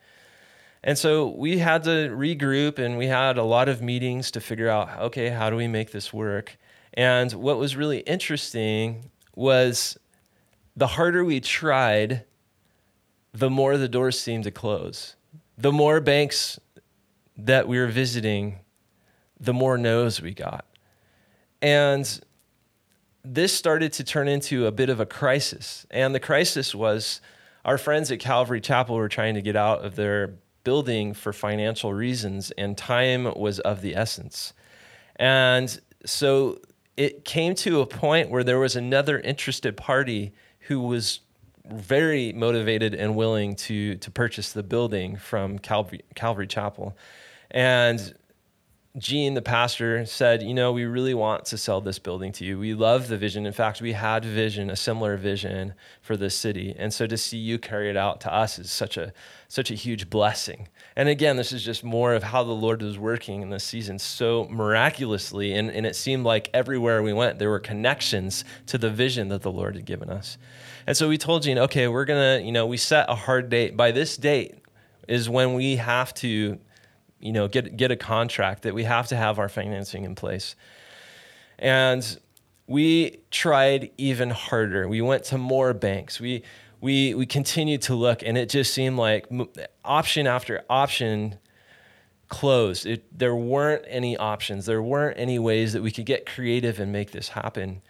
And 0.84 0.98
so 0.98 1.30
we 1.30 1.58
had 1.58 1.84
to 1.86 2.10
regroup 2.10 2.78
and 2.78 2.98
we 2.98 3.08
had 3.08 3.38
a 3.38 3.44
lot 3.44 3.70
of 3.70 3.82
meetings 3.82 4.30
to 4.32 4.40
figure 4.40 4.70
out 4.70 5.00
okay, 5.00 5.30
how 5.30 5.50
do 5.50 5.56
we 5.56 5.68
make 5.68 5.92
this 5.92 6.14
work? 6.14 6.58
And 6.94 7.32
what 7.34 7.58
was 7.58 7.76
really 7.76 8.00
interesting 8.00 9.10
was 9.36 9.98
the 10.76 10.88
harder 10.88 11.26
we 11.26 11.40
tried, 11.40 12.24
the 13.34 13.50
more 13.50 13.78
the 13.78 13.90
doors 13.90 14.20
seemed 14.20 14.44
to 14.44 14.52
close. 14.52 15.16
The 15.58 15.72
more 15.72 16.00
banks 16.02 16.60
that 17.38 17.68
we 17.68 17.80
were 17.80 17.88
visiting, 17.88 18.60
the 19.40 19.54
more 19.54 19.78
no's 19.78 20.22
we 20.22 20.34
got. 20.34 20.66
And 21.62 22.22
this 23.24 23.54
started 23.54 23.94
to 23.94 24.04
turn 24.04 24.28
into 24.28 24.68
a 24.68 24.72
bit 24.72 24.90
of 24.90 25.00
a 25.00 25.06
crisis. 25.06 25.86
And 25.90 26.14
the 26.14 26.20
crisis 26.20 26.76
was 26.76 27.22
our 27.64 27.78
friends 27.78 28.12
at 28.12 28.20
Calvary 28.20 28.62
Chapel 28.62 28.96
were 28.96 29.10
trying 29.10 29.34
to 29.34 29.42
get 29.42 29.56
out 29.56 29.84
of 29.84 29.96
their 29.96 30.36
building 30.64 31.14
for 31.14 31.34
financial 31.34 31.94
reasons, 31.94 32.52
and 32.52 32.78
time 32.78 33.32
was 33.36 33.60
of 33.60 33.82
the 33.82 33.96
essence. 33.96 34.54
And 35.16 35.80
so 36.06 36.60
it 36.98 37.26
came 37.26 37.56
to 37.56 37.82
a 37.82 37.86
point 37.86 38.30
where 38.30 38.44
there 38.44 38.60
was 38.60 38.76
another 38.76 39.20
interested 39.20 39.78
party 39.78 40.34
who 40.62 40.82
was 40.82 41.22
very 41.66 42.32
motivated 42.34 42.94
and 42.94 43.16
willing 43.16 43.56
to 43.56 43.96
to 43.96 44.12
purchase 44.12 44.54
the 44.54 44.62
building 44.62 45.16
from 45.16 45.58
Calvary, 45.58 46.02
Calvary 46.14 46.48
Chapel. 46.48 46.96
And 47.50 48.14
Gene, 48.98 49.34
the 49.34 49.42
pastor, 49.42 50.06
said, 50.06 50.42
You 50.42 50.54
know, 50.54 50.72
we 50.72 50.86
really 50.86 51.14
want 51.14 51.44
to 51.46 51.58
sell 51.58 51.82
this 51.82 52.00
building 52.00 52.32
to 52.34 52.46
you. 52.46 52.58
We 52.58 52.74
love 52.74 53.10
the 53.10 53.18
vision. 53.18 53.46
In 53.46 53.52
fact, 53.52 53.82
we 53.82 53.92
had 53.92 54.24
vision, 54.24 54.70
a 54.70 54.76
similar 54.78 55.18
vision 55.18 55.74
for 56.02 56.16
this 56.16 56.34
city. 56.34 56.74
And 56.78 56.94
so 56.94 57.06
to 57.06 57.18
see 57.18 57.38
you 57.38 57.60
carry 57.60 57.90
it 57.90 57.98
out 57.98 58.22
to 58.22 58.34
us 58.34 58.58
is 58.58 58.72
such 58.72 58.96
a 58.96 59.12
such 59.50 59.70
a 59.70 59.76
huge 59.76 60.10
blessing. 60.10 60.70
And 60.96 61.10
again, 61.10 61.36
this 61.36 61.52
is 61.52 61.64
just 61.64 61.84
more 61.84 62.14
of 62.14 62.24
how 62.24 62.44
the 62.44 62.52
Lord 62.52 62.82
was 62.82 62.98
working 62.98 63.42
in 63.42 63.50
this 63.50 63.64
season 63.64 64.00
so 64.00 64.48
miraculously. 64.50 65.54
And, 65.54 65.70
and 65.70 65.86
it 65.86 65.96
seemed 65.96 66.24
like 66.24 66.50
everywhere 66.54 67.04
we 67.04 67.14
went, 67.14 67.38
there 67.38 67.50
were 67.50 67.60
connections 67.60 68.44
to 68.68 68.78
the 68.78 68.90
vision 68.90 69.28
that 69.30 69.42
the 69.42 69.52
Lord 69.52 69.76
had 69.76 69.86
given 69.86 70.10
us. 70.10 70.38
And 70.88 70.96
so 70.96 71.10
we 71.10 71.18
told 71.18 71.44
Gene, 71.44 71.60
okay, 71.60 71.88
we're 71.88 72.06
gonna, 72.06 72.40
you 72.40 72.52
know, 72.52 72.66
we 72.66 72.78
set 72.78 73.10
a 73.10 73.16
hard 73.16 73.50
date. 73.50 73.76
By 73.76 73.92
this 73.92 74.18
date 74.18 74.56
is 75.08 75.30
when 75.30 75.54
we 75.54 75.76
have 75.76 76.14
to 76.16 76.60
you 77.26 77.32
know, 77.32 77.48
get 77.48 77.76
get 77.76 77.90
a 77.90 77.96
contract 77.96 78.62
that 78.64 78.76
we 78.76 78.84
have 78.84 79.08
to 79.08 79.16
have 79.16 79.40
our 79.40 79.50
financing 79.50 80.04
in 80.04 80.14
place. 80.14 80.56
And 81.58 82.20
we 82.68 83.22
tried 83.32 83.92
even 83.98 84.30
harder. 84.30 84.88
We 84.88 85.02
went 85.02 85.24
to 85.26 85.38
more 85.38 85.74
banks. 85.74 86.20
We 86.20 86.44
we 86.82 87.16
we 87.16 87.26
continued 87.26 87.82
to 87.84 87.96
look, 87.96 88.22
and 88.22 88.38
it 88.38 88.50
just 88.50 88.74
seemed 88.74 88.98
like 88.98 89.26
option 89.84 90.28
after 90.28 90.64
option 90.70 91.40
closed. 92.28 92.86
It, 92.86 93.18
there 93.18 93.36
weren't 93.36 93.86
any 93.88 94.16
options. 94.18 94.68
There 94.68 94.84
weren't 94.84 95.18
any 95.18 95.40
ways 95.40 95.74
that 95.74 95.82
we 95.82 95.92
could 95.92 96.06
get 96.06 96.28
creative 96.28 96.80
and 96.80 96.92
make 96.92 97.12
this 97.12 97.30
happen. 97.30 97.82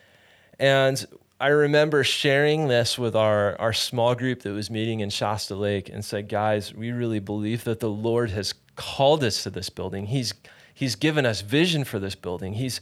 And 0.59 1.05
I 1.39 1.47
remember 1.49 2.03
sharing 2.05 2.69
this 2.69 2.97
with 2.97 3.15
our, 3.15 3.59
our 3.59 3.73
small 3.73 4.15
group 4.15 4.41
that 4.43 4.51
was 4.51 4.69
meeting 4.69 5.01
in 5.01 5.09
Shasta 5.09 5.55
Lake 5.55 5.89
and 5.89 6.03
said, 6.03 6.29
guys, 6.29 6.73
we 6.73 6.91
really 6.91 7.19
believe 7.19 7.65
that 7.65 7.81
the 7.81 7.89
Lord 7.89 8.29
has 8.31 8.53
called 8.75 9.24
us 9.24 9.44
to 9.44 9.50
this 9.50 9.70
building. 9.70 10.08
He's 10.08 10.34
he's 10.74 10.96
given 10.96 11.25
us 11.25 11.41
vision 11.41 11.84
for 11.84 12.00
this 12.00 12.15
building. 12.15 12.53
He's 12.53 12.82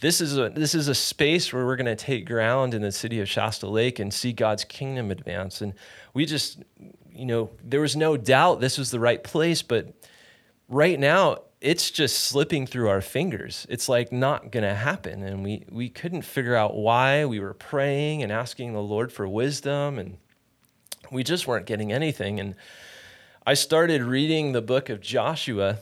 this 0.00 0.20
is 0.20 0.36
a 0.38 0.50
this 0.50 0.74
is 0.74 0.88
a 0.88 0.94
space 0.94 1.52
where 1.52 1.64
we're 1.64 1.76
going 1.76 1.86
to 1.86 1.96
take 1.96 2.26
ground 2.26 2.74
in 2.74 2.82
the 2.82 2.92
city 2.92 3.20
of 3.20 3.28
Shasta 3.28 3.68
Lake 3.68 3.98
and 3.98 4.12
see 4.12 4.32
God's 4.32 4.64
kingdom 4.64 5.10
advance. 5.10 5.60
And 5.60 5.74
we 6.14 6.26
just 6.26 6.62
you 7.14 7.26
know, 7.26 7.50
there 7.62 7.80
was 7.80 7.94
no 7.94 8.16
doubt 8.16 8.60
this 8.60 8.78
was 8.78 8.90
the 8.90 9.00
right 9.00 9.22
place, 9.22 9.62
but 9.62 9.92
right 10.68 10.98
now 10.98 11.38
it's 11.60 11.90
just 11.90 12.18
slipping 12.18 12.66
through 12.66 12.88
our 12.88 13.00
fingers. 13.00 13.66
It's 13.68 13.88
like 13.88 14.10
not 14.10 14.50
going 14.50 14.64
to 14.64 14.74
happen 14.74 15.22
and 15.22 15.44
we 15.44 15.64
we 15.70 15.88
couldn't 15.88 16.22
figure 16.22 16.56
out 16.56 16.74
why. 16.74 17.24
We 17.24 17.40
were 17.40 17.54
praying 17.54 18.22
and 18.22 18.32
asking 18.32 18.72
the 18.72 18.82
Lord 18.82 19.12
for 19.12 19.28
wisdom 19.28 19.98
and 19.98 20.18
we 21.10 21.22
just 21.22 21.46
weren't 21.46 21.66
getting 21.66 21.92
anything 21.92 22.40
and 22.40 22.54
I 23.44 23.54
started 23.54 24.04
reading 24.04 24.52
the 24.52 24.62
book 24.62 24.88
of 24.88 25.00
Joshua, 25.00 25.78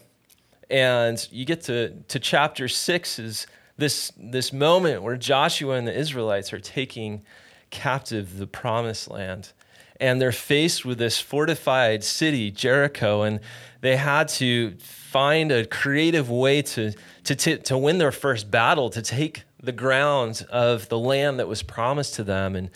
and 0.70 1.28
you 1.30 1.44
get 1.44 1.60
to, 1.64 1.90
to 2.08 2.18
chapter 2.18 2.68
six 2.68 3.18
is 3.18 3.46
this, 3.76 4.10
this 4.16 4.50
moment 4.50 5.02
where 5.02 5.18
Joshua 5.18 5.74
and 5.74 5.86
the 5.86 5.94
Israelites 5.94 6.54
are 6.54 6.58
taking 6.58 7.22
captive 7.68 8.38
the 8.38 8.46
promised 8.46 9.10
land. 9.10 9.52
And 10.00 10.22
they're 10.22 10.32
faced 10.32 10.86
with 10.86 10.96
this 10.96 11.20
fortified 11.20 12.02
city, 12.02 12.50
Jericho, 12.50 13.24
and 13.24 13.40
they 13.82 13.96
had 13.96 14.28
to 14.28 14.70
find 14.78 15.52
a 15.52 15.66
creative 15.66 16.30
way 16.30 16.62
to, 16.62 16.94
to, 17.24 17.34
to, 17.34 17.58
to 17.58 17.76
win 17.76 17.98
their 17.98 18.10
first 18.10 18.50
battle, 18.50 18.88
to 18.88 19.02
take 19.02 19.42
the 19.62 19.72
ground 19.72 20.46
of 20.50 20.88
the 20.88 20.98
land 20.98 21.38
that 21.38 21.46
was 21.46 21.62
promised 21.62 22.14
to 22.14 22.24
them. 22.24 22.56
And 22.56 22.70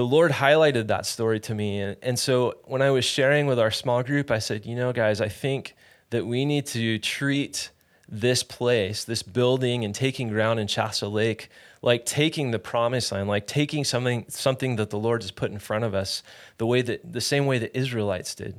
the 0.00 0.06
Lord 0.06 0.32
highlighted 0.32 0.86
that 0.86 1.04
story 1.04 1.38
to 1.40 1.54
me. 1.54 1.78
And, 1.78 1.94
and 2.00 2.18
so 2.18 2.56
when 2.64 2.80
I 2.80 2.90
was 2.90 3.04
sharing 3.04 3.46
with 3.46 3.58
our 3.58 3.70
small 3.70 4.02
group, 4.02 4.30
I 4.30 4.38
said, 4.38 4.64
you 4.64 4.74
know, 4.74 4.94
guys, 4.94 5.20
I 5.20 5.28
think 5.28 5.76
that 6.08 6.24
we 6.24 6.46
need 6.46 6.64
to 6.68 6.98
treat 6.98 7.68
this 8.08 8.42
place, 8.42 9.04
this 9.04 9.22
building, 9.22 9.84
and 9.84 9.94
taking 9.94 10.28
ground 10.28 10.58
in 10.58 10.68
Shasta 10.68 11.06
Lake, 11.06 11.50
like 11.82 12.06
taking 12.06 12.50
the 12.50 12.58
promised 12.58 13.12
land, 13.12 13.28
like 13.28 13.46
taking 13.46 13.84
something, 13.84 14.24
something 14.28 14.76
that 14.76 14.88
the 14.88 14.98
Lord 14.98 15.20
has 15.20 15.32
put 15.32 15.50
in 15.50 15.58
front 15.58 15.84
of 15.84 15.94
us, 15.94 16.22
the 16.56 16.66
way 16.66 16.80
that 16.80 17.12
the 17.12 17.20
same 17.20 17.44
way 17.44 17.58
the 17.58 17.76
Israelites 17.76 18.34
did. 18.34 18.58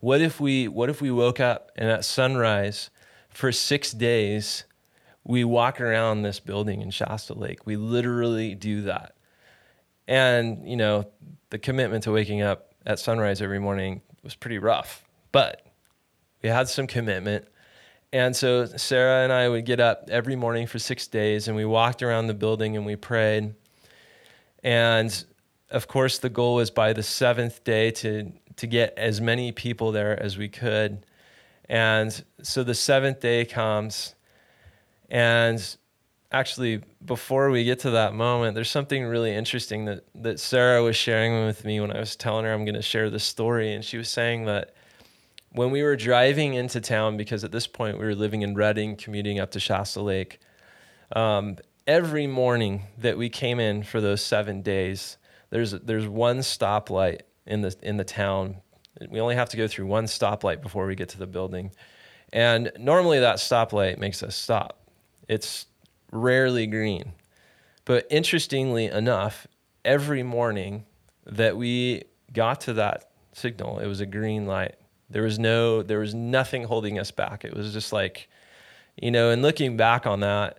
What 0.00 0.22
if 0.22 0.40
we 0.40 0.68
what 0.68 0.88
if 0.88 1.02
we 1.02 1.10
woke 1.10 1.38
up 1.38 1.70
and 1.76 1.90
at 1.90 2.06
sunrise 2.06 2.88
for 3.28 3.52
six 3.52 3.92
days 3.92 4.64
we 5.22 5.44
walk 5.44 5.82
around 5.82 6.22
this 6.22 6.40
building 6.40 6.80
in 6.80 6.90
Shasta 6.90 7.34
Lake? 7.34 7.66
We 7.66 7.76
literally 7.76 8.54
do 8.54 8.80
that. 8.84 9.12
And, 10.08 10.68
you 10.68 10.76
know, 10.76 11.06
the 11.50 11.58
commitment 11.58 12.04
to 12.04 12.12
waking 12.12 12.42
up 12.42 12.74
at 12.84 12.98
sunrise 12.98 13.40
every 13.40 13.60
morning 13.60 14.00
was 14.24 14.34
pretty 14.34 14.58
rough, 14.58 15.04
but 15.30 15.64
we 16.42 16.48
had 16.48 16.68
some 16.68 16.86
commitment. 16.86 17.46
And 18.12 18.34
so 18.34 18.64
Sarah 18.64 19.22
and 19.22 19.32
I 19.32 19.48
would 19.48 19.66
get 19.66 19.80
up 19.80 20.08
every 20.10 20.34
morning 20.34 20.66
for 20.66 20.78
six 20.78 21.06
days 21.06 21.46
and 21.46 21.56
we 21.56 21.66
walked 21.66 22.02
around 22.02 22.26
the 22.26 22.34
building 22.34 22.74
and 22.76 22.86
we 22.86 22.96
prayed. 22.96 23.54
And 24.64 25.24
of 25.70 25.86
course, 25.86 26.18
the 26.18 26.30
goal 26.30 26.54
was 26.54 26.70
by 26.70 26.94
the 26.94 27.02
seventh 27.02 27.62
day 27.64 27.90
to, 27.90 28.32
to 28.56 28.66
get 28.66 28.94
as 28.96 29.20
many 29.20 29.52
people 29.52 29.92
there 29.92 30.20
as 30.20 30.38
we 30.38 30.48
could. 30.48 31.04
And 31.68 32.24
so 32.42 32.64
the 32.64 32.74
seventh 32.74 33.20
day 33.20 33.44
comes, 33.44 34.14
and 35.10 35.76
actually 36.30 36.82
before 37.04 37.50
we 37.50 37.64
get 37.64 37.78
to 37.80 37.90
that 37.90 38.12
moment 38.12 38.54
there's 38.54 38.70
something 38.70 39.04
really 39.04 39.34
interesting 39.34 39.86
that 39.86 40.04
that 40.14 40.38
sarah 40.38 40.82
was 40.82 40.94
sharing 40.94 41.46
with 41.46 41.64
me 41.64 41.80
when 41.80 41.90
i 41.90 41.98
was 41.98 42.16
telling 42.16 42.44
her 42.44 42.52
i'm 42.52 42.64
going 42.64 42.74
to 42.74 42.82
share 42.82 43.08
this 43.10 43.24
story. 43.24 43.72
And 43.72 43.84
she 43.84 43.96
was 43.96 44.08
saying 44.08 44.44
that 44.44 44.74
when 45.52 45.70
we 45.70 45.82
were 45.82 45.96
driving 45.96 46.54
into 46.54 46.80
town 46.80 47.16
because 47.16 47.44
at 47.44 47.52
this 47.52 47.66
point 47.66 47.98
we 47.98 48.04
were 48.04 48.14
living 48.14 48.42
in 48.42 48.54
redding 48.54 48.96
commuting 48.96 49.40
up 49.40 49.50
to 49.52 49.60
shasta 49.60 50.02
lake 50.02 50.38
um, 51.16 51.56
every 51.86 52.26
morning 52.26 52.82
that 52.98 53.16
we 53.16 53.30
came 53.30 53.58
in 53.58 53.82
for 53.82 54.00
those 54.00 54.22
seven 54.22 54.60
days 54.60 55.16
there's 55.50 55.72
there's 55.72 56.06
one 56.06 56.38
stoplight 56.38 57.20
in 57.46 57.62
the 57.62 57.74
in 57.82 57.96
the 57.96 58.04
town. 58.04 58.58
We 59.08 59.20
only 59.20 59.36
have 59.36 59.48
to 59.50 59.56
go 59.56 59.68
through 59.68 59.86
one 59.86 60.04
stoplight 60.04 60.60
before 60.60 60.86
we 60.86 60.94
get 60.94 61.08
to 61.10 61.18
the 61.18 61.26
building. 61.26 61.72
And 62.32 62.70
normally 62.78 63.20
that 63.20 63.36
stoplight 63.36 63.98
makes 63.98 64.22
us 64.22 64.36
stop. 64.36 64.86
It's 65.28 65.66
rarely 66.10 66.66
green. 66.66 67.12
But 67.84 68.06
interestingly 68.10 68.86
enough, 68.86 69.46
every 69.84 70.22
morning 70.22 70.84
that 71.26 71.56
we 71.56 72.04
got 72.32 72.60
to 72.62 72.74
that 72.74 73.10
signal, 73.32 73.78
it 73.78 73.86
was 73.86 74.00
a 74.00 74.06
green 74.06 74.46
light. 74.46 74.74
There 75.10 75.22
was 75.22 75.38
no, 75.38 75.82
there 75.82 76.00
was 76.00 76.14
nothing 76.14 76.64
holding 76.64 76.98
us 76.98 77.10
back. 77.10 77.44
It 77.44 77.54
was 77.54 77.72
just 77.72 77.92
like, 77.92 78.28
you 79.00 79.10
know, 79.10 79.30
and 79.30 79.40
looking 79.42 79.76
back 79.76 80.06
on 80.06 80.20
that, 80.20 80.58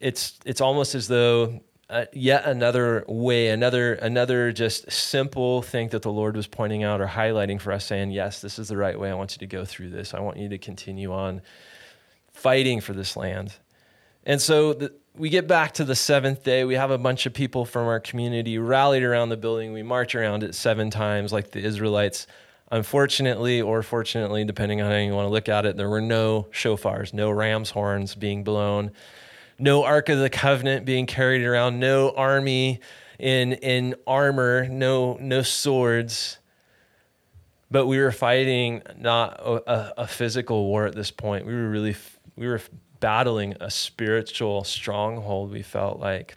it's 0.00 0.38
it's 0.44 0.60
almost 0.60 0.94
as 0.94 1.08
though 1.08 1.60
uh, 1.90 2.04
yet 2.12 2.44
another 2.44 3.04
way, 3.08 3.48
another 3.48 3.94
another 3.94 4.52
just 4.52 4.90
simple 4.92 5.62
thing 5.62 5.88
that 5.88 6.02
the 6.02 6.12
Lord 6.12 6.36
was 6.36 6.46
pointing 6.46 6.84
out 6.84 7.00
or 7.00 7.06
highlighting 7.06 7.60
for 7.60 7.72
us, 7.72 7.86
saying, 7.86 8.10
"Yes, 8.10 8.40
this 8.42 8.58
is 8.58 8.68
the 8.68 8.76
right 8.76 8.98
way. 8.98 9.10
I 9.10 9.14
want 9.14 9.32
you 9.32 9.38
to 9.38 9.46
go 9.46 9.64
through 9.64 9.90
this. 9.90 10.12
I 10.12 10.20
want 10.20 10.36
you 10.36 10.48
to 10.50 10.58
continue 10.58 11.12
on 11.12 11.40
fighting 12.30 12.80
for 12.80 12.92
this 12.92 13.16
land." 13.16 13.54
And 14.28 14.40
so 14.42 14.74
the, 14.74 14.92
we 15.16 15.30
get 15.30 15.48
back 15.48 15.72
to 15.74 15.84
the 15.84 15.96
seventh 15.96 16.44
day. 16.44 16.64
We 16.64 16.74
have 16.74 16.90
a 16.90 16.98
bunch 16.98 17.24
of 17.24 17.32
people 17.32 17.64
from 17.64 17.86
our 17.88 17.98
community 17.98 18.58
rallied 18.58 19.02
around 19.02 19.30
the 19.30 19.38
building. 19.38 19.72
We 19.72 19.82
march 19.82 20.14
around 20.14 20.44
it 20.44 20.54
seven 20.54 20.90
times 20.90 21.32
like 21.32 21.50
the 21.50 21.60
Israelites. 21.60 22.26
Unfortunately, 22.70 23.62
or 23.62 23.82
fortunately, 23.82 24.44
depending 24.44 24.82
on 24.82 24.90
how 24.90 24.98
you 24.98 25.14
want 25.14 25.24
to 25.24 25.30
look 25.30 25.48
at 25.48 25.64
it, 25.64 25.78
there 25.78 25.88
were 25.88 26.02
no 26.02 26.46
shofars, 26.52 27.14
no 27.14 27.30
ram's 27.30 27.70
horns 27.70 28.14
being 28.14 28.44
blown, 28.44 28.90
no 29.58 29.82
Ark 29.82 30.10
of 30.10 30.18
the 30.18 30.28
Covenant 30.28 30.84
being 30.84 31.06
carried 31.06 31.42
around, 31.42 31.80
no 31.80 32.10
army 32.10 32.80
in, 33.18 33.54
in 33.54 33.94
armor, 34.06 34.68
no, 34.68 35.16
no 35.18 35.40
swords. 35.40 36.36
But 37.70 37.86
we 37.86 37.98
were 37.98 38.12
fighting 38.12 38.82
not 38.98 39.40
a, 39.40 40.02
a 40.02 40.06
physical 40.06 40.66
war 40.66 40.84
at 40.84 40.94
this 40.94 41.10
point. 41.10 41.46
We 41.46 41.54
were 41.54 41.70
really, 41.70 41.96
we 42.36 42.46
were 42.46 42.60
battling 43.00 43.54
a 43.60 43.70
spiritual 43.70 44.64
stronghold, 44.64 45.50
we 45.50 45.62
felt 45.62 46.00
like. 46.00 46.36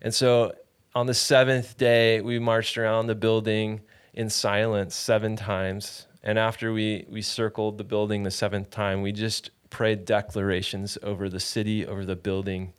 And 0.00 0.14
so 0.14 0.54
on 0.94 1.06
the 1.06 1.14
seventh 1.14 1.76
day, 1.76 2.20
we 2.20 2.38
marched 2.38 2.78
around 2.78 3.06
the 3.06 3.14
building 3.14 3.80
in 4.14 4.30
silence 4.30 4.94
seven 4.94 5.36
times. 5.36 6.06
And 6.22 6.38
after 6.38 6.72
we, 6.72 7.04
we 7.08 7.22
circled 7.22 7.78
the 7.78 7.84
building 7.84 8.22
the 8.22 8.30
seventh 8.30 8.70
time, 8.70 9.02
we 9.02 9.12
just 9.12 9.50
prayed 9.70 10.04
declarations 10.04 10.96
over 11.02 11.28
the 11.28 11.40
city, 11.40 11.86
over 11.86 12.04
the 12.04 12.16
building. 12.16 12.72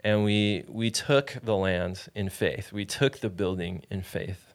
And 0.00 0.24
we, 0.24 0.64
we 0.68 0.90
took 0.90 1.38
the 1.42 1.56
land 1.56 2.08
in 2.14 2.28
faith, 2.28 2.72
we 2.72 2.84
took 2.84 3.20
the 3.20 3.30
building 3.30 3.82
in 3.90 4.02
faith. 4.02 4.52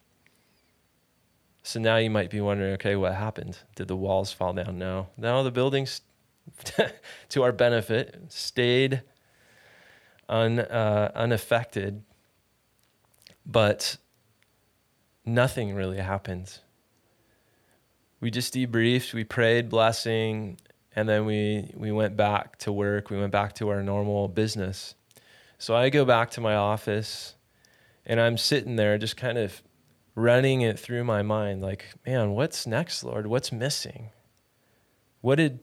So 1.62 1.78
now 1.78 1.96
you 1.96 2.10
might 2.10 2.30
be 2.30 2.40
wondering 2.40 2.72
okay, 2.74 2.96
what 2.96 3.14
happened? 3.14 3.58
Did 3.74 3.88
the 3.88 3.96
walls 3.96 4.32
fall 4.32 4.52
down? 4.52 4.78
No. 4.78 5.08
No, 5.16 5.44
the 5.44 5.50
building's 5.50 6.00
to 7.30 7.42
our 7.42 7.52
benefit, 7.52 8.16
stayed 8.28 9.02
un, 10.28 10.60
uh, 10.60 11.10
unaffected, 11.14 12.02
but 13.44 13.96
nothing 15.24 15.74
really 15.74 15.98
happened. 15.98 16.58
We 18.20 18.30
just 18.30 18.54
debriefed, 18.54 19.14
we 19.14 19.24
prayed 19.24 19.68
blessing, 19.68 20.58
and 20.94 21.08
then 21.08 21.24
we, 21.24 21.70
we 21.74 21.92
went 21.92 22.16
back 22.16 22.58
to 22.58 22.72
work. 22.72 23.10
We 23.10 23.18
went 23.18 23.32
back 23.32 23.54
to 23.54 23.68
our 23.70 23.82
normal 23.82 24.28
business. 24.28 24.94
So 25.58 25.76
I 25.76 25.90
go 25.90 26.04
back 26.04 26.30
to 26.32 26.40
my 26.40 26.54
office 26.54 27.34
and 28.06 28.20
I'm 28.20 28.36
sitting 28.36 28.76
there 28.76 28.98
just 28.98 29.16
kind 29.16 29.38
of 29.38 29.62
running 30.14 30.62
it 30.62 30.78
through 30.78 31.04
my 31.04 31.22
mind 31.22 31.62
like, 31.62 31.86
man, 32.06 32.32
what's 32.32 32.66
next, 32.66 33.04
Lord? 33.04 33.26
What's 33.26 33.52
missing? 33.52 34.10
What 35.20 35.36
did 35.36 35.60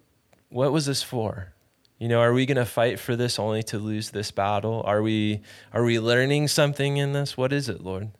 what 0.49 0.71
was 0.71 0.85
this 0.85 1.03
for? 1.03 1.53
You 1.99 2.07
know, 2.07 2.19
are 2.21 2.33
we 2.33 2.45
going 2.45 2.57
to 2.57 2.65
fight 2.65 2.99
for 2.99 3.15
this 3.15 3.39
only 3.39 3.63
to 3.63 3.79
lose 3.79 4.11
this 4.11 4.31
battle? 4.31 4.83
Are 4.85 5.01
we 5.01 5.41
are 5.73 5.83
we 5.83 5.99
learning 5.99 6.47
something 6.47 6.97
in 6.97 7.13
this? 7.13 7.35
What 7.35 7.51
is 7.51 7.69
it, 7.69 7.81
Lord? 7.81 8.11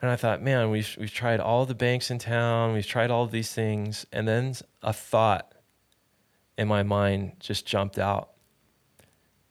And 0.00 0.10
I 0.10 0.16
thought, 0.16 0.42
man, 0.42 0.70
we've 0.70 0.94
we've 0.98 1.12
tried 1.12 1.40
all 1.40 1.64
the 1.64 1.74
banks 1.74 2.10
in 2.10 2.18
town, 2.18 2.74
we've 2.74 2.86
tried 2.86 3.10
all 3.10 3.26
these 3.26 3.52
things, 3.52 4.06
and 4.12 4.28
then 4.28 4.54
a 4.82 4.92
thought 4.92 5.54
in 6.56 6.68
my 6.68 6.82
mind 6.82 7.32
just 7.40 7.66
jumped 7.66 7.98
out. 7.98 8.30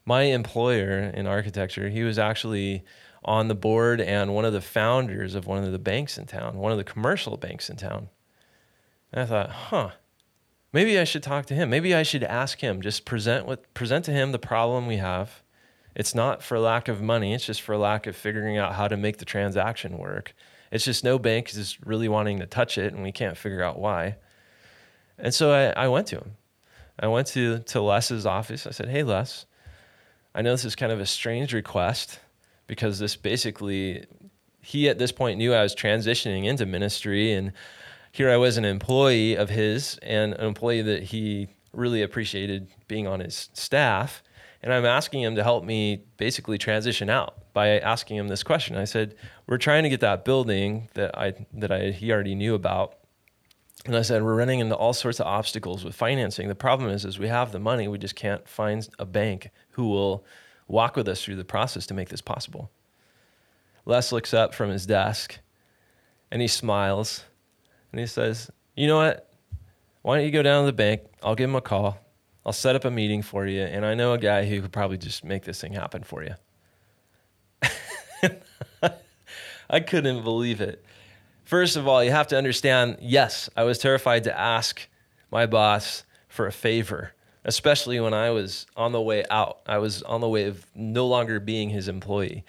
My 0.06 0.24
employer 0.24 1.00
in 1.00 1.26
architecture, 1.26 1.90
he 1.90 2.04
was 2.04 2.20
actually 2.20 2.86
on 3.26 3.50
the 3.50 3.56
board 3.56 4.00
and 4.00 4.34
one 4.34 4.46
of 4.46 4.54
the 4.54 4.62
founders 4.62 5.36
of 5.36 5.48
one 5.48 5.64
of 5.64 5.72
the 5.72 5.80
banks 5.80 6.18
in 6.18 6.26
town, 6.26 6.58
one 6.58 6.72
of 6.72 6.78
the 6.78 6.84
commercial 6.84 7.36
banks 7.36 7.70
in 7.70 7.76
town. 7.76 8.10
And 9.12 9.22
I 9.22 9.26
thought, 9.26 9.50
huh, 9.50 9.92
maybe 10.74 11.00
I 11.00 11.04
should 11.04 11.24
talk 11.24 11.46
to 11.48 11.54
him. 11.54 11.70
Maybe 11.70 11.96
I 11.96 12.04
should 12.04 12.24
ask 12.24 12.60
him, 12.60 12.82
just 12.82 13.06
present 13.06 13.46
with 13.46 13.74
present 13.74 14.06
to 14.06 14.12
him 14.12 14.32
the 14.32 14.40
problem 14.40 14.88
we 14.88 14.98
have. 14.98 15.42
It's 15.96 16.14
not 16.14 16.44
for 16.44 16.60
lack 16.60 16.88
of 16.88 17.02
money, 17.02 17.34
it's 17.34 17.46
just 17.46 17.62
for 17.62 17.76
lack 17.76 18.06
of 18.06 18.16
figuring 18.16 18.58
out 18.58 18.76
how 18.76 18.88
to 18.88 18.96
make 18.96 19.18
the 19.18 19.26
transaction 19.26 19.98
work. 19.98 20.36
It's 20.72 20.86
just 20.86 21.04
no 21.04 21.18
bank 21.18 21.54
is 21.56 21.78
really 21.84 22.08
wanting 22.08 22.40
to 22.40 22.46
touch 22.46 22.78
it 22.78 22.94
and 22.94 23.02
we 23.02 23.12
can't 23.12 23.38
figure 23.38 23.64
out 23.64 23.80
why. 23.80 24.18
And 25.18 25.34
so 25.34 25.52
I, 25.52 25.86
I 25.86 25.88
went 25.88 26.08
to 26.08 26.18
him. 26.18 26.36
I 27.00 27.08
went 27.08 27.28
to, 27.28 27.60
to 27.60 27.82
Les's 27.82 28.26
office. 28.26 28.68
I 28.68 28.72
said, 28.72 28.90
Hey, 28.90 29.04
Les, 29.04 29.46
I 30.36 30.42
know 30.42 30.52
this 30.52 30.66
is 30.66 30.76
kind 30.76 30.92
of 30.92 31.00
a 31.00 31.06
strange 31.06 31.54
request 31.54 32.20
because 32.68 33.00
this 33.00 33.16
basically, 33.16 34.06
he 34.62 34.90
at 34.90 35.00
this 35.00 35.12
point 35.12 35.38
knew 35.38 35.54
I 35.54 35.64
was 35.64 35.74
transitioning 35.74 36.46
into 36.46 36.66
ministry 36.66 37.34
and 37.34 37.54
here 38.18 38.32
I 38.32 38.38
was 38.38 38.58
an 38.58 38.66
employee 38.66 39.36
of 39.36 39.52
his 39.52 40.00
and 40.02 40.34
an 40.34 40.44
employee 40.44 40.82
that 40.82 41.04
he 41.04 41.50
really 41.72 42.02
appreciated 42.02 42.68
being 42.88 43.06
on 43.06 43.20
his 43.20 43.50
staff. 43.54 44.24
And 44.64 44.74
I'm 44.74 44.88
asking 44.88 45.22
him 45.22 45.36
to 45.36 45.44
help 45.44 45.64
me 45.64 46.04
basically 46.18 46.58
transition 46.58 47.12
out 47.12 47.54
by 47.54 47.80
asking 47.80 48.18
him 48.18 48.28
this 48.28 48.42
question. 48.42 48.76
I 48.76 48.86
said, 48.86 49.14
"We're 49.46 49.60
trying 49.60 49.84
to 49.84 49.90
get 49.90 50.00
that 50.00 50.26
building 50.26 50.90
that 50.96 51.16
I 51.16 51.46
that 51.54 51.72
I 51.72 51.92
he 51.92 52.12
already 52.12 52.34
knew 52.34 52.56
about." 52.56 52.98
And 53.86 53.96
I 53.96 54.02
said, 54.02 54.24
"We're 54.24 54.36
running 54.36 54.62
into 54.62 54.76
all 54.76 54.94
sorts 54.94 55.20
of 55.20 55.28
obstacles 55.28 55.86
with 55.86 55.94
financing. 55.94 56.48
The 56.48 56.56
problem 56.56 56.90
is 56.90 57.06
is 57.06 57.20
we 57.20 57.28
have 57.28 57.52
the 57.52 57.60
money, 57.60 57.88
we 57.88 58.00
just 58.00 58.16
can't 58.16 58.50
find 58.50 58.90
a 58.98 59.06
bank 59.06 59.52
who 59.74 59.90
will 59.90 60.26
walk 60.68 60.96
with 60.96 61.08
us 61.08 61.24
through 61.24 61.36
the 61.36 61.46
process 61.46 61.86
to 61.86 61.94
make 61.94 62.10
this 62.10 62.22
possible." 62.22 62.72
Les 63.86 64.12
looks 64.12 64.34
up 64.34 64.56
from 64.56 64.72
his 64.72 64.88
desk 64.88 65.40
and 66.32 66.42
he 66.42 66.48
smiles 66.48 67.26
and 67.92 68.00
he 68.00 68.08
says, 68.08 68.50
You 68.76 68.88
know 68.88 68.98
what? 68.98 69.30
Why 70.02 70.18
don't 70.18 70.26
you 70.26 70.32
go 70.32 70.44
down 70.44 70.64
to 70.64 70.68
the 70.68 70.74
bank? 70.76 71.02
I'll 71.22 71.36
give 71.36 71.50
him 71.50 71.56
a 71.56 71.62
call. 71.62 71.98
I'll 72.46 72.54
set 72.54 72.76
up 72.76 72.86
a 72.86 72.92
meeting 72.92 73.22
for 73.22 73.46
you. 73.46 73.62
And 73.62 73.86
I 73.86 73.94
know 73.94 74.14
a 74.14 74.18
guy 74.18 74.46
who 74.46 74.62
could 74.62 74.72
probably 74.72 74.98
just 74.98 75.26
make 75.26 75.44
this 75.44 75.60
thing 75.60 75.74
happen 75.74 76.04
for 76.04 76.24
you. 76.24 76.36
I 79.70 79.82
couldn't 79.82 80.24
believe 80.24 80.62
it. 80.62 80.84
First 81.44 81.76
of 81.76 81.88
all, 81.88 82.04
you 82.04 82.12
have 82.12 82.28
to 82.28 82.38
understand 82.38 82.98
yes, 83.02 83.50
I 83.58 83.64
was 83.64 83.80
terrified 83.80 84.24
to 84.26 84.40
ask 84.40 84.88
my 85.32 85.46
boss 85.46 86.04
for 86.30 86.48
a 86.48 86.52
favor, 86.52 87.14
especially 87.44 88.00
when 88.00 88.14
I 88.14 88.30
was 88.30 88.66
on 88.78 88.92
the 88.92 89.02
way 89.02 89.26
out. 89.30 89.60
I 89.66 89.80
was 89.80 90.04
on 90.04 90.22
the 90.22 90.30
way 90.30 90.46
of 90.46 90.66
no 90.74 91.08
longer 91.08 91.40
being 91.40 91.70
his 91.70 91.88
employee. 91.88 92.46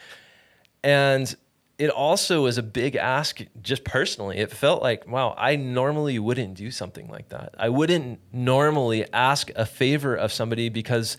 And 0.84 1.34
it 1.78 1.90
also 1.90 2.42
was 2.42 2.58
a 2.58 2.62
big 2.62 2.96
ask 2.96 3.40
just 3.62 3.84
personally. 3.84 4.38
It 4.38 4.50
felt 4.50 4.82
like, 4.82 5.06
wow, 5.06 5.34
I 5.38 5.54
normally 5.54 6.18
wouldn't 6.18 6.54
do 6.54 6.72
something 6.72 7.08
like 7.08 7.28
that. 7.28 7.54
I 7.56 7.68
wouldn't 7.68 8.18
normally 8.32 9.10
ask 9.12 9.50
a 9.54 9.64
favor 9.64 10.16
of 10.16 10.32
somebody 10.32 10.68
because 10.68 11.16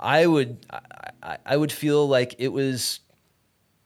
I 0.00 0.26
would 0.26 0.64
I, 1.22 1.36
I 1.44 1.56
would 1.56 1.70
feel 1.70 2.08
like 2.08 2.34
it 2.38 2.48
was 2.48 3.00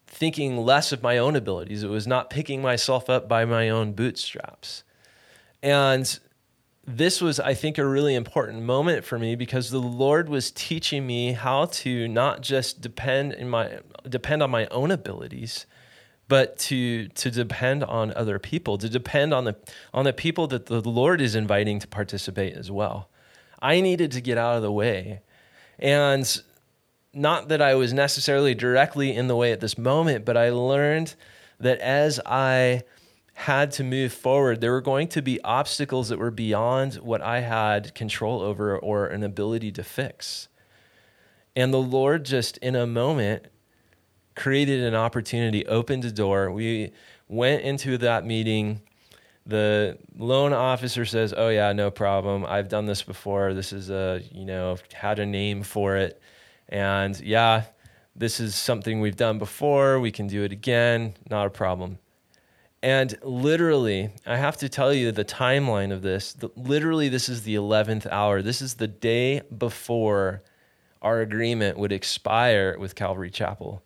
thinking 0.06 0.56
less 0.58 0.92
of 0.92 1.02
my 1.02 1.18
own 1.18 1.34
abilities. 1.34 1.82
It 1.82 1.90
was 1.90 2.06
not 2.06 2.30
picking 2.30 2.62
myself 2.62 3.10
up 3.10 3.28
by 3.28 3.44
my 3.44 3.68
own 3.68 3.92
bootstraps. 3.92 4.84
And 5.60 6.18
this 6.86 7.20
was, 7.20 7.40
I 7.40 7.54
think, 7.54 7.78
a 7.78 7.86
really 7.86 8.14
important 8.14 8.62
moment 8.62 9.04
for 9.04 9.18
me 9.18 9.34
because 9.34 9.70
the 9.70 9.80
Lord 9.80 10.28
was 10.28 10.52
teaching 10.52 11.04
me 11.06 11.32
how 11.32 11.64
to 11.66 12.06
not 12.06 12.42
just 12.42 12.80
depend 12.80 13.32
in 13.32 13.48
my 13.48 13.80
depend 14.08 14.42
on 14.42 14.50
my 14.50 14.66
own 14.66 14.92
abilities, 14.92 15.66
but 16.28 16.58
to 16.58 17.08
to 17.08 17.30
depend 17.30 17.84
on 17.84 18.12
other 18.14 18.38
people, 18.38 18.78
to 18.78 18.88
depend 18.88 19.34
on 19.34 19.44
the 19.44 19.56
on 19.92 20.04
the 20.04 20.12
people 20.12 20.46
that 20.48 20.66
the 20.66 20.80
Lord 20.80 21.20
is 21.20 21.34
inviting 21.34 21.78
to 21.80 21.86
participate 21.86 22.54
as 22.54 22.70
well. 22.70 23.08
I 23.60 23.80
needed 23.80 24.12
to 24.12 24.20
get 24.20 24.38
out 24.38 24.56
of 24.56 24.62
the 24.62 24.72
way. 24.72 25.20
And 25.78 26.42
not 27.12 27.48
that 27.48 27.62
I 27.62 27.74
was 27.74 27.92
necessarily 27.92 28.54
directly 28.54 29.14
in 29.14 29.28
the 29.28 29.36
way 29.36 29.52
at 29.52 29.60
this 29.60 29.78
moment, 29.78 30.24
but 30.24 30.36
I 30.36 30.50
learned 30.50 31.14
that 31.60 31.78
as 31.80 32.20
I 32.26 32.82
had 33.34 33.70
to 33.72 33.84
move 33.84 34.12
forward, 34.12 34.60
there 34.60 34.72
were 34.72 34.80
going 34.80 35.08
to 35.08 35.22
be 35.22 35.40
obstacles 35.42 36.08
that 36.08 36.18
were 36.18 36.30
beyond 36.30 36.94
what 36.94 37.20
I 37.20 37.40
had 37.40 37.94
control 37.94 38.40
over 38.40 38.78
or 38.78 39.06
an 39.06 39.22
ability 39.22 39.72
to 39.72 39.82
fix. 39.82 40.48
And 41.56 41.72
the 41.72 41.82
Lord 41.82 42.24
just 42.24 42.56
in 42.58 42.76
a 42.76 42.86
moment 42.86 43.46
created 44.34 44.82
an 44.82 44.94
opportunity, 44.94 45.66
opened 45.66 46.04
a 46.04 46.12
door. 46.12 46.50
We 46.50 46.92
went 47.28 47.62
into 47.62 47.98
that 47.98 48.24
meeting. 48.24 48.80
The 49.46 49.98
loan 50.16 50.52
officer 50.52 51.04
says, 51.04 51.34
"Oh 51.36 51.48
yeah, 51.48 51.72
no 51.72 51.90
problem. 51.90 52.44
I've 52.46 52.68
done 52.68 52.86
this 52.86 53.02
before. 53.02 53.54
This 53.54 53.72
is 53.72 53.90
a, 53.90 54.22
you 54.32 54.44
know, 54.44 54.78
had 54.92 55.18
a 55.18 55.26
name 55.26 55.62
for 55.62 55.96
it. 55.96 56.20
And 56.68 57.18
yeah, 57.20 57.64
this 58.16 58.40
is 58.40 58.54
something 58.54 59.00
we've 59.00 59.16
done 59.16 59.38
before. 59.38 60.00
We 60.00 60.10
can 60.10 60.26
do 60.26 60.44
it 60.44 60.52
again. 60.52 61.14
Not 61.30 61.46
a 61.46 61.50
problem." 61.50 61.98
And 62.82 63.16
literally, 63.22 64.10
I 64.26 64.36
have 64.36 64.58
to 64.58 64.68
tell 64.68 64.92
you 64.92 65.10
the 65.10 65.24
timeline 65.24 65.90
of 65.90 66.02
this. 66.02 66.34
The, 66.34 66.50
literally, 66.54 67.08
this 67.08 67.30
is 67.30 67.42
the 67.42 67.54
11th 67.54 68.06
hour. 68.10 68.42
This 68.42 68.60
is 68.60 68.74
the 68.74 68.86
day 68.86 69.40
before 69.40 70.42
our 71.00 71.22
agreement 71.22 71.78
would 71.78 71.92
expire 71.92 72.76
with 72.78 72.94
Calvary 72.94 73.30
Chapel. 73.30 73.82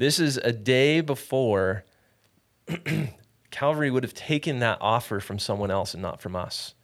This 0.00 0.18
is 0.18 0.38
a 0.38 0.50
day 0.50 1.02
before 1.02 1.84
Calvary 3.50 3.90
would 3.90 4.02
have 4.02 4.14
taken 4.14 4.60
that 4.60 4.78
offer 4.80 5.20
from 5.20 5.38
someone 5.38 5.70
else 5.70 5.92
and 5.92 6.02
not 6.02 6.22
from 6.22 6.34
us. 6.34 6.74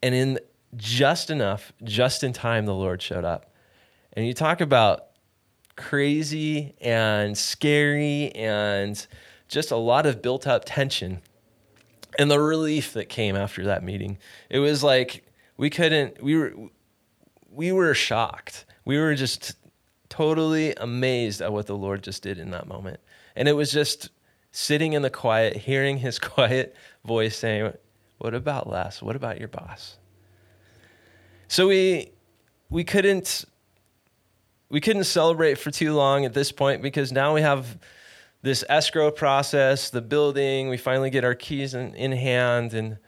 And 0.00 0.14
in 0.14 0.38
just 0.76 1.28
enough, 1.28 1.72
just 1.82 2.22
in 2.22 2.32
time, 2.32 2.64
the 2.64 2.72
Lord 2.72 3.02
showed 3.02 3.24
up. 3.24 3.52
And 4.12 4.24
you 4.28 4.32
talk 4.32 4.60
about 4.60 5.06
crazy 5.74 6.76
and 6.80 7.36
scary 7.36 8.30
and 8.36 9.04
just 9.48 9.72
a 9.72 9.76
lot 9.76 10.06
of 10.06 10.22
built 10.22 10.46
up 10.46 10.62
tension 10.64 11.22
and 12.16 12.30
the 12.30 12.38
relief 12.38 12.92
that 12.92 13.08
came 13.08 13.34
after 13.34 13.64
that 13.64 13.82
meeting. 13.82 14.18
It 14.50 14.60
was 14.60 14.84
like 14.84 15.26
we 15.56 15.68
couldn't, 15.68 16.22
we 16.22 16.36
were, 16.36 16.54
we 17.50 17.72
were 17.72 17.92
shocked. 17.92 18.66
We 18.84 18.98
were 18.98 19.16
just 19.16 19.56
totally 20.16 20.74
amazed 20.76 21.42
at 21.42 21.52
what 21.52 21.66
the 21.66 21.76
Lord 21.76 22.02
just 22.02 22.22
did 22.22 22.38
in 22.38 22.50
that 22.50 22.66
moment. 22.66 23.00
And 23.34 23.48
it 23.48 23.52
was 23.52 23.70
just 23.70 24.10
sitting 24.50 24.94
in 24.94 25.02
the 25.02 25.10
quiet, 25.10 25.56
hearing 25.56 25.98
his 25.98 26.18
quiet 26.34 26.74
voice 27.04 27.36
saying, 27.36 27.72
What 28.18 28.34
about 28.34 28.68
Les? 28.68 29.02
What 29.02 29.16
about 29.16 29.38
your 29.38 29.48
boss? 29.48 29.98
So 31.48 31.68
we 31.68 32.12
we 32.70 32.82
couldn't 32.82 33.44
we 34.68 34.80
couldn't 34.80 35.04
celebrate 35.04 35.58
for 35.58 35.70
too 35.70 35.92
long 35.92 36.24
at 36.24 36.34
this 36.34 36.50
point 36.50 36.82
because 36.82 37.12
now 37.12 37.34
we 37.34 37.42
have 37.42 37.78
this 38.42 38.64
escrow 38.68 39.10
process, 39.10 39.90
the 39.90 40.02
building, 40.02 40.68
we 40.68 40.76
finally 40.76 41.10
get 41.10 41.24
our 41.24 41.34
keys 41.34 41.74
in, 41.74 41.94
in 41.94 42.12
hand 42.12 42.74
and 42.74 42.98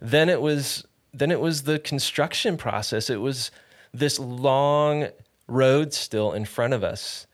then 0.00 0.28
it 0.28 0.40
was 0.40 0.84
then 1.12 1.30
it 1.30 1.40
was 1.40 1.62
the 1.62 1.78
construction 1.78 2.56
process. 2.56 3.08
It 3.08 3.20
was 3.20 3.52
this 3.92 4.18
long 4.18 5.08
road 5.46 5.92
still 5.92 6.32
in 6.32 6.44
front 6.44 6.72
of 6.74 6.82
us. 6.84 7.26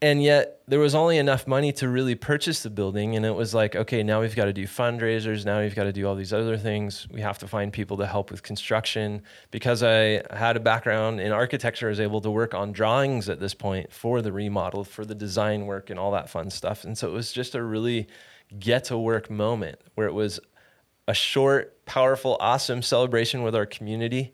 and 0.00 0.22
yet 0.22 0.60
there 0.68 0.78
was 0.78 0.94
only 0.94 1.18
enough 1.18 1.46
money 1.48 1.72
to 1.72 1.88
really 1.88 2.14
purchase 2.14 2.62
the 2.62 2.70
building 2.70 3.16
and 3.16 3.26
it 3.26 3.34
was 3.34 3.52
like 3.52 3.74
okay 3.74 4.02
now 4.04 4.20
we've 4.20 4.36
got 4.36 4.44
to 4.44 4.52
do 4.52 4.64
fundraisers 4.64 5.44
now 5.44 5.60
we've 5.60 5.74
got 5.74 5.84
to 5.84 5.92
do 5.92 6.06
all 6.06 6.14
these 6.14 6.32
other 6.32 6.56
things. 6.56 7.08
We 7.10 7.20
have 7.20 7.38
to 7.38 7.48
find 7.48 7.72
people 7.72 7.96
to 7.96 8.06
help 8.06 8.30
with 8.30 8.42
construction. 8.42 9.22
Because 9.50 9.82
i 9.82 10.22
had 10.30 10.56
a 10.56 10.60
background 10.60 11.20
in 11.20 11.32
architecture 11.32 11.88
i 11.88 11.90
was 11.90 12.00
able 12.00 12.20
to 12.20 12.30
work 12.30 12.54
on 12.54 12.70
drawings 12.72 13.28
at 13.28 13.40
this 13.40 13.54
point 13.54 13.92
for 13.92 14.22
the 14.22 14.30
remodel 14.32 14.84
for 14.84 15.04
the 15.04 15.14
design 15.16 15.66
work 15.66 15.90
and 15.90 15.98
all 15.98 16.12
that 16.12 16.30
fun 16.30 16.50
stuff. 16.50 16.84
And 16.84 16.96
so 16.96 17.08
it 17.08 17.12
was 17.12 17.32
just 17.32 17.54
a 17.56 17.62
really 17.62 18.06
get 18.58 18.84
to 18.84 18.96
work 18.96 19.30
moment 19.30 19.78
where 19.96 20.06
it 20.06 20.14
was 20.14 20.38
a 21.08 21.14
short 21.14 21.84
powerful 21.86 22.36
awesome 22.40 22.82
celebration 22.82 23.42
with 23.42 23.54
our 23.56 23.66
community. 23.66 24.32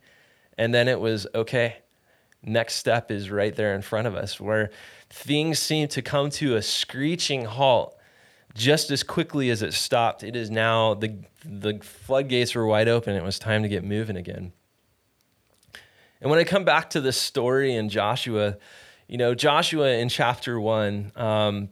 And 0.58 0.74
then 0.74 0.88
it 0.88 1.00
was 1.00 1.26
okay 1.34 1.76
next 2.44 2.74
step 2.74 3.10
is 3.10 3.30
right 3.30 3.54
there 3.54 3.74
in 3.74 3.82
front 3.82 4.06
of 4.06 4.14
us 4.14 4.40
where 4.40 4.70
things 5.10 5.58
seem 5.58 5.88
to 5.88 6.02
come 6.02 6.30
to 6.30 6.56
a 6.56 6.62
screeching 6.62 7.44
halt 7.44 7.96
just 8.54 8.90
as 8.90 9.02
quickly 9.02 9.50
as 9.50 9.62
it 9.62 9.74
stopped. 9.74 10.22
It 10.22 10.36
is 10.36 10.50
now 10.50 10.94
the 10.94 11.16
the 11.44 11.78
floodgates 11.82 12.54
were 12.54 12.66
wide 12.66 12.88
open. 12.88 13.14
It 13.14 13.22
was 13.22 13.38
time 13.38 13.62
to 13.62 13.68
get 13.68 13.84
moving 13.84 14.16
again. 14.16 14.52
And 16.20 16.30
when 16.30 16.38
I 16.38 16.44
come 16.44 16.64
back 16.64 16.90
to 16.90 17.00
this 17.00 17.18
story 17.18 17.74
in 17.74 17.90
Joshua, 17.90 18.56
you 19.08 19.18
know, 19.18 19.34
Joshua 19.34 19.90
in 19.90 20.08
chapter 20.08 20.58
one, 20.58 21.12
um, 21.16 21.68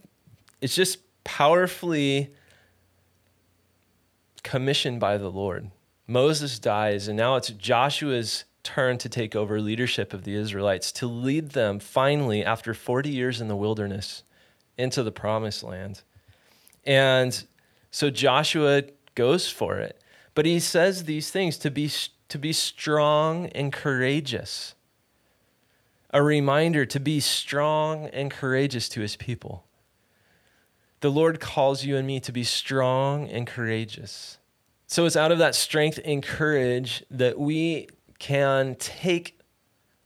it's 0.61 0.75
just 0.75 0.99
powerfully 1.25 2.35
commissioned 4.43 5.01
by 5.01 5.17
the 5.17 5.31
Lord. 5.31 5.71
Moses 6.07 6.59
dies, 6.59 7.09
and 7.09 7.17
now 7.17 7.37
it's 7.37 7.49
Joshua's 7.49 8.45
turn 8.63 8.99
to 8.99 9.09
take 9.09 9.35
over 9.35 9.61
leadership 9.61 10.13
of 10.13 10.25
the 10.25 10.35
Israelites, 10.35 10.93
to 10.93 11.07
lead 11.07 11.51
them 11.51 11.79
finally, 11.79 12.45
after 12.45 12.75
40 12.75 13.11
years 13.11 13.41
in 13.41 13.49
the 13.49 13.57
wilderness, 13.57 14.23
into 14.79 15.03
the 15.03 15.13
promised 15.13 15.63
land. 15.63 16.03
And 16.85 17.45
so 17.91 18.11
Joshua 18.11 18.85
goes 19.15 19.49
for 19.49 19.79
it. 19.79 20.01
But 20.35 20.47
he 20.47 20.61
says 20.61 21.05
these 21.05 21.31
things 21.31 21.59
to 21.59 21.71
be, 21.71 21.91
to 22.29 22.39
be 22.39 22.53
strong 22.53 23.47
and 23.49 23.73
courageous. 23.73 24.75
A 26.11 26.23
reminder 26.23 26.87
to 26.87 27.01
be 27.01 27.21
strong 27.21 28.07
and 28.07 28.31
courageous 28.31 28.89
to 28.91 29.01
his 29.01 29.17
people. 29.17 29.65
The 31.01 31.11
Lord 31.11 31.41
calls 31.41 31.85
you 31.85 31.97
and 31.97 32.07
me 32.07 32.21
to 32.21 32.33
be 32.33 32.45
strong 32.45 33.29
and 33.29 33.47
courageous. 33.47 34.39
So 34.87 35.05
it's 35.05 35.17
out 35.17 35.33
of 35.33 35.39
that 35.39 35.55
strength 35.55 35.99
and 36.05 36.23
courage 36.23 37.03
that 37.11 37.39
we 37.39 37.89
can 38.23 38.77
take 38.77 39.37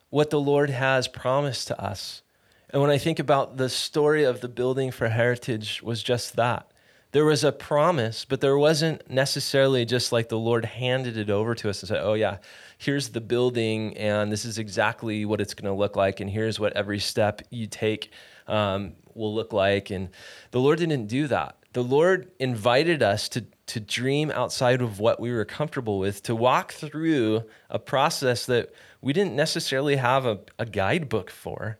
what 0.09 0.31
the 0.31 0.41
Lord 0.41 0.71
has 0.71 1.07
promised 1.07 1.69
to 1.69 1.79
us. 1.79 2.23
And 2.71 2.81
when 2.81 2.91
I 2.91 2.97
think 2.97 3.19
about 3.19 3.59
the 3.59 3.69
story 3.69 4.25
of 4.25 4.41
the 4.41 4.49
building 4.49 4.91
for 4.91 5.09
heritage 5.09 5.83
was 5.83 6.03
just 6.03 6.35
that. 6.37 6.73
There 7.13 7.27
was 7.27 7.45
a 7.45 7.53
promise, 7.53 8.25
but 8.25 8.41
there 8.41 8.57
wasn't 8.57 9.11
necessarily 9.11 9.85
just 9.85 10.13
like 10.13 10.31
the 10.31 10.39
Lord 10.39 10.65
handed 10.65 11.19
it 11.19 11.29
over 11.29 11.55
to 11.57 11.69
us 11.69 11.83
and 11.83 11.89
said, 11.89 12.01
"Oh 12.03 12.15
yeah, 12.15 12.39
here's 12.79 13.11
the 13.11 13.21
building, 13.21 13.95
and 13.99 14.33
this 14.33 14.47
is 14.47 14.59
exactly 14.59 15.27
what 15.27 15.43
it's 15.43 15.53
going 15.53 15.71
to 15.71 15.79
look 15.79 15.95
like, 15.95 16.21
and 16.21 16.31
here's 16.31 16.59
what 16.59 16.73
every 16.73 16.99
step 16.99 17.43
you 17.51 17.67
take 17.67 18.13
um, 18.47 18.95
will 19.15 19.35
look 19.35 19.53
like." 19.53 19.91
And 19.91 20.09
the 20.53 20.61
Lord 20.61 20.79
didn't 20.79 21.07
do 21.07 21.27
that. 21.27 21.57
The 21.75 21.85
Lord 21.85 22.31
invited 22.39 23.03
us 23.03 23.29
to 23.31 23.45
to 23.67 23.81
dream 23.81 24.31
outside 24.31 24.81
of 24.81 25.01
what 25.01 25.19
we 25.19 25.33
were 25.33 25.45
comfortable 25.45 25.99
with, 25.99 26.23
to 26.23 26.35
walk 26.35 26.73
through 26.73 27.45
a 27.69 27.79
process 27.79 28.47
that 28.47 28.73
we 29.01 29.13
didn't 29.13 29.35
necessarily 29.35 29.97
have 29.97 30.25
a, 30.25 30.39
a 30.59 30.67
guidebook 30.67 31.31
for, 31.31 31.79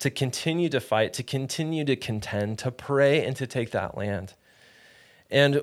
to 0.00 0.10
continue 0.10 0.68
to 0.68 0.80
fight, 0.80 1.12
to 1.12 1.22
continue 1.22 1.84
to 1.84 1.96
contend, 1.96 2.58
to 2.58 2.70
pray, 2.70 3.24
and 3.24 3.36
to 3.36 3.46
take 3.46 3.70
that 3.70 3.96
land. 3.96 4.34
And 5.30 5.62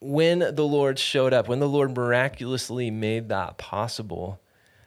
when 0.00 0.40
the 0.40 0.66
Lord 0.66 0.98
showed 0.98 1.32
up, 1.32 1.48
when 1.48 1.60
the 1.60 1.68
Lord 1.68 1.96
miraculously 1.96 2.90
made 2.90 3.28
that 3.28 3.58
possible, 3.58 4.40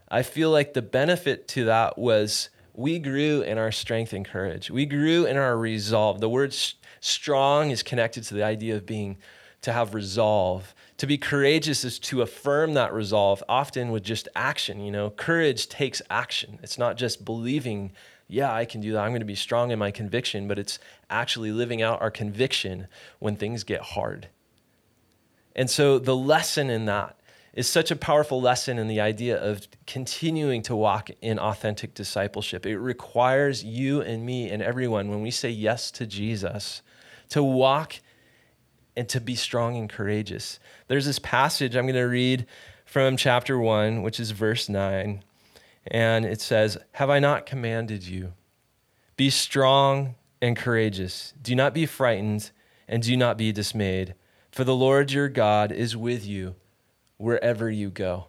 I 0.09 0.23
feel 0.23 0.51
like 0.51 0.73
the 0.73 0.81
benefit 0.81 1.47
to 1.49 1.65
that 1.65 1.97
was 1.97 2.49
we 2.73 2.99
grew 2.99 3.41
in 3.41 3.57
our 3.57 3.71
strength 3.71 4.13
and 4.13 4.25
courage. 4.25 4.69
We 4.69 4.85
grew 4.85 5.25
in 5.25 5.37
our 5.37 5.57
resolve. 5.57 6.19
The 6.19 6.29
word 6.29 6.55
strong 6.99 7.71
is 7.71 7.83
connected 7.83 8.23
to 8.25 8.33
the 8.33 8.43
idea 8.43 8.75
of 8.75 8.85
being 8.85 9.17
to 9.65 9.73
have 9.73 9.95
resolve. 9.95 10.75
To 10.97 11.07
be 11.07 11.17
courageous 11.17 11.83
is 11.83 11.97
to 11.99 12.21
affirm 12.21 12.75
that 12.75 12.93
resolve, 12.93 13.43
often 13.49 13.91
with 13.91 14.03
just 14.03 14.29
action. 14.35 14.79
You 14.79 14.91
know, 14.91 15.09
courage 15.09 15.67
takes 15.67 16.03
action. 16.09 16.59
It's 16.61 16.77
not 16.77 16.97
just 16.97 17.25
believing, 17.25 17.91
yeah, 18.27 18.53
I 18.53 18.65
can 18.65 18.79
do 18.79 18.93
that. 18.93 18.99
I'm 18.99 19.09
going 19.09 19.21
to 19.21 19.25
be 19.25 19.35
strong 19.35 19.71
in 19.71 19.79
my 19.79 19.89
conviction, 19.89 20.47
but 20.47 20.59
it's 20.59 20.77
actually 21.09 21.51
living 21.51 21.81
out 21.81 21.99
our 21.99 22.11
conviction 22.11 22.87
when 23.17 23.35
things 23.35 23.63
get 23.63 23.81
hard. 23.81 24.27
And 25.55 25.67
so 25.67 25.97
the 25.97 26.15
lesson 26.15 26.69
in 26.69 26.85
that 26.85 27.17
is 27.53 27.67
such 27.67 27.89
a 27.89 27.95
powerful 27.95 28.39
lesson 28.39 28.77
in 28.77 28.87
the 28.87 28.99
idea 29.01 29.41
of 29.41 29.67
continuing 29.87 30.61
to 30.61 30.75
walk 30.75 31.09
in 31.21 31.39
authentic 31.39 31.95
discipleship. 31.95 32.67
It 32.67 32.77
requires 32.77 33.63
you 33.63 34.01
and 34.01 34.25
me 34.25 34.51
and 34.51 34.61
everyone, 34.61 35.09
when 35.09 35.23
we 35.23 35.31
say 35.31 35.49
yes 35.49 35.89
to 35.91 36.05
Jesus, 36.05 36.83
to 37.29 37.41
walk 37.41 37.95
and 38.95 39.07
to 39.09 39.19
be 39.19 39.35
strong 39.35 39.77
and 39.77 39.89
courageous. 39.89 40.59
There's 40.87 41.05
this 41.05 41.19
passage 41.19 41.75
I'm 41.75 41.85
going 41.85 41.95
to 41.95 42.03
read 42.03 42.45
from 42.85 43.17
chapter 43.17 43.59
1, 43.59 44.01
which 44.01 44.19
is 44.19 44.31
verse 44.31 44.69
9. 44.69 45.23
And 45.87 46.25
it 46.25 46.41
says, 46.41 46.77
Have 46.93 47.09
I 47.09 47.19
not 47.19 47.45
commanded 47.45 48.03
you? 48.03 48.33
Be 49.17 49.29
strong 49.29 50.15
and 50.41 50.55
courageous. 50.55 51.33
Do 51.41 51.55
not 51.55 51.73
be 51.73 51.85
frightened 51.85 52.51
and 52.87 53.03
do 53.03 53.17
not 53.17 53.37
be 53.37 53.51
dismayed, 53.51 54.15
for 54.51 54.63
the 54.63 54.75
Lord 54.75 55.11
your 55.11 55.29
God 55.29 55.71
is 55.71 55.97
with 55.97 56.25
you 56.25 56.55
wherever 57.17 57.69
you 57.69 57.89
go. 57.89 58.27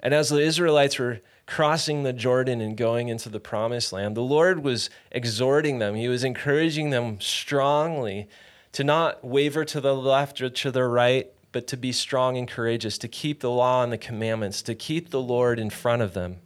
And 0.00 0.12
as 0.12 0.28
the 0.28 0.40
Israelites 0.40 0.98
were 0.98 1.20
crossing 1.46 2.02
the 2.02 2.12
Jordan 2.12 2.60
and 2.60 2.76
going 2.76 3.08
into 3.08 3.28
the 3.28 3.40
promised 3.40 3.92
land, 3.92 4.16
the 4.16 4.20
Lord 4.20 4.62
was 4.62 4.90
exhorting 5.10 5.78
them, 5.78 5.94
He 5.94 6.08
was 6.08 6.24
encouraging 6.24 6.90
them 6.90 7.20
strongly 7.20 8.28
to 8.76 8.84
not 8.84 9.24
waver 9.24 9.64
to 9.64 9.80
the 9.80 9.96
left 9.96 10.42
or 10.42 10.50
to 10.50 10.70
the 10.70 10.84
right, 10.84 11.32
but 11.50 11.66
to 11.66 11.78
be 11.78 11.92
strong 11.92 12.36
and 12.36 12.46
courageous, 12.46 12.98
to 12.98 13.08
keep 13.08 13.40
the 13.40 13.50
law 13.50 13.82
and 13.82 13.90
the 13.90 13.96
commandments, 13.96 14.60
to 14.60 14.74
keep 14.74 15.08
the 15.08 15.20
Lord 15.22 15.58
in 15.58 15.70
front 15.70 16.02
of 16.02 16.12
them. 16.12 16.42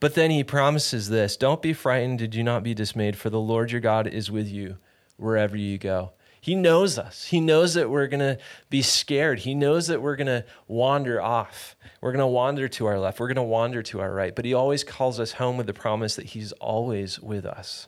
But 0.00 0.14
then 0.14 0.30
he 0.30 0.42
promises 0.42 1.10
this 1.10 1.36
Don't 1.36 1.60
be 1.60 1.74
frightened, 1.74 2.22
and 2.22 2.32
do 2.32 2.42
not 2.42 2.62
be 2.62 2.72
dismayed, 2.72 3.14
for 3.14 3.28
the 3.28 3.38
Lord 3.38 3.72
your 3.72 3.82
God 3.82 4.06
is 4.06 4.30
with 4.30 4.48
you 4.48 4.78
wherever 5.18 5.54
you 5.54 5.76
go. 5.76 6.12
He 6.40 6.54
knows 6.54 6.96
us. 6.96 7.26
He 7.26 7.40
knows 7.40 7.74
that 7.74 7.90
we're 7.90 8.06
going 8.06 8.20
to 8.20 8.38
be 8.70 8.80
scared. 8.80 9.40
He 9.40 9.54
knows 9.54 9.88
that 9.88 10.00
we're 10.00 10.16
going 10.16 10.28
to 10.28 10.46
wander 10.66 11.20
off. 11.20 11.76
We're 12.00 12.12
going 12.12 12.20
to 12.20 12.26
wander 12.26 12.68
to 12.68 12.86
our 12.86 12.98
left. 12.98 13.20
We're 13.20 13.28
going 13.28 13.36
to 13.36 13.42
wander 13.42 13.82
to 13.82 14.00
our 14.00 14.14
right. 14.14 14.34
But 14.34 14.46
He 14.46 14.54
always 14.54 14.82
calls 14.82 15.20
us 15.20 15.32
home 15.32 15.58
with 15.58 15.66
the 15.66 15.74
promise 15.74 16.16
that 16.16 16.24
He's 16.24 16.52
always 16.52 17.20
with 17.20 17.44
us. 17.44 17.86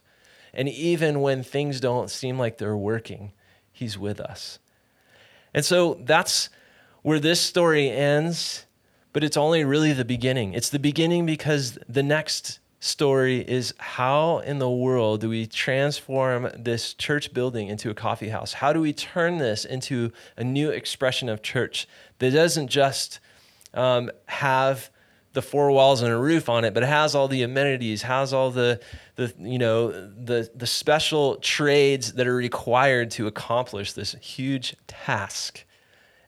And 0.53 0.69
even 0.69 1.23
when 1.23 1.43
things 1.43 1.81
don't 1.81 2.11
seem 2.11 2.39
like 2.39 2.59
they're 2.59 2.77
working, 2.77 3.33
He's 3.73 3.99
with 3.99 4.21
us. 4.21 4.59
And 5.55 5.65
so 5.65 5.99
that's 6.05 6.51
where 7.03 7.19
this 7.19 7.41
story 7.41 7.91
ends, 7.91 8.67
but 9.13 9.25
it's 9.25 9.37
only 9.37 9.65
really 9.65 9.93
the 9.93 10.05
beginning. 10.05 10.55
It's 10.55 10.71
the 10.71 10.79
beginning 10.79 11.27
because 11.27 11.79
the 11.89 12.03
next 12.03 12.61
story 12.81 13.39
is 13.49 13.73
how 13.79 14.39
in 14.39 14.59
the 14.59 14.71
world 14.71 15.21
do 15.21 15.29
we 15.29 15.47
transform 15.47 16.51
this 16.57 16.95
church 16.95 17.33
building 17.33 17.69
into 17.69 17.91
a 17.91 17.95
coffee 17.95 18.31
house? 18.31 18.55
How 18.55 18.73
do 18.73 18.81
we 18.81 18.93
turn 18.93 19.39
this 19.39 19.65
into 19.65 20.11
a 20.37 20.43
new 20.43 20.71
expression 20.71 21.29
of 21.29 21.43
church 21.43 21.87
that 22.19 22.33
doesn't 22.33 22.69
just 22.69 23.21
um, 23.73 24.11
have 24.27 24.91
the 25.33 25.43
four 25.43 25.71
walls 25.71 26.03
and 26.03 26.13
a 26.13 26.17
roof 26.17 26.49
on 26.49 26.65
it, 26.65 26.75
but 26.75 26.83
it 26.83 26.89
has 26.89 27.15
all 27.15 27.29
the 27.29 27.43
amenities, 27.43 28.03
has 28.03 28.33
all 28.33 28.51
the 28.51 28.81
the 29.17 29.33
you 29.39 29.59
know 29.59 29.91
the 29.91 30.51
the 30.55 30.67
special 30.67 31.37
trades 31.37 32.15
that 32.15 32.27
are 32.27 32.37
required 32.37 33.11
to 33.13 33.27
accomplish 33.27 33.93
this 33.93 34.15
huge 34.21 34.77
task. 34.87 35.65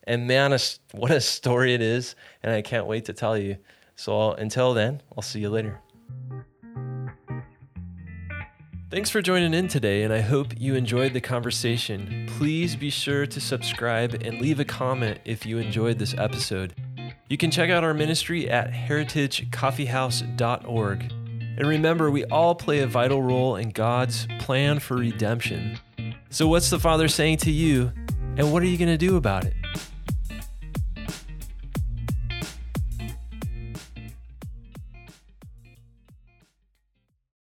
And 0.06 0.26
man, 0.26 0.56
what 0.92 1.10
a 1.10 1.20
story 1.20 1.74
it 1.74 1.80
is, 1.80 2.14
and 2.42 2.52
I 2.52 2.62
can't 2.62 2.86
wait 2.86 3.06
to 3.06 3.12
tell 3.12 3.38
you. 3.38 3.56
So 3.96 4.18
I'll, 4.18 4.32
until 4.32 4.74
then, 4.74 5.00
I'll 5.16 5.22
see 5.22 5.40
you 5.40 5.48
later. 5.50 5.80
Thanks 8.90 9.10
for 9.10 9.22
joining 9.22 9.54
in 9.54 9.66
today, 9.66 10.04
and 10.04 10.12
I 10.12 10.20
hope 10.20 10.52
you 10.56 10.76
enjoyed 10.76 11.14
the 11.14 11.20
conversation. 11.20 12.26
Please 12.38 12.76
be 12.76 12.90
sure 12.90 13.26
to 13.26 13.40
subscribe 13.40 14.14
and 14.22 14.40
leave 14.40 14.60
a 14.60 14.64
comment 14.64 15.18
if 15.24 15.44
you 15.44 15.58
enjoyed 15.58 15.98
this 15.98 16.14
episode. 16.16 16.74
You 17.28 17.36
can 17.38 17.50
check 17.50 17.70
out 17.70 17.82
our 17.82 17.94
ministry 17.94 18.50
at 18.50 18.70
heritagecoffeehouse.org. 18.70 21.12
And 21.56 21.66
remember, 21.66 22.10
we 22.10 22.26
all 22.26 22.54
play 22.54 22.80
a 22.80 22.86
vital 22.86 23.22
role 23.22 23.56
in 23.56 23.70
God's 23.70 24.26
plan 24.40 24.78
for 24.78 24.98
redemption. 24.98 25.78
So, 26.28 26.46
what's 26.48 26.68
the 26.68 26.78
Father 26.78 27.08
saying 27.08 27.38
to 27.38 27.50
you, 27.50 27.94
and 28.36 28.52
what 28.52 28.62
are 28.62 28.66
you 28.66 28.76
going 28.76 28.90
to 28.90 28.98
do 28.98 29.16
about 29.16 29.44
it? 29.44 29.54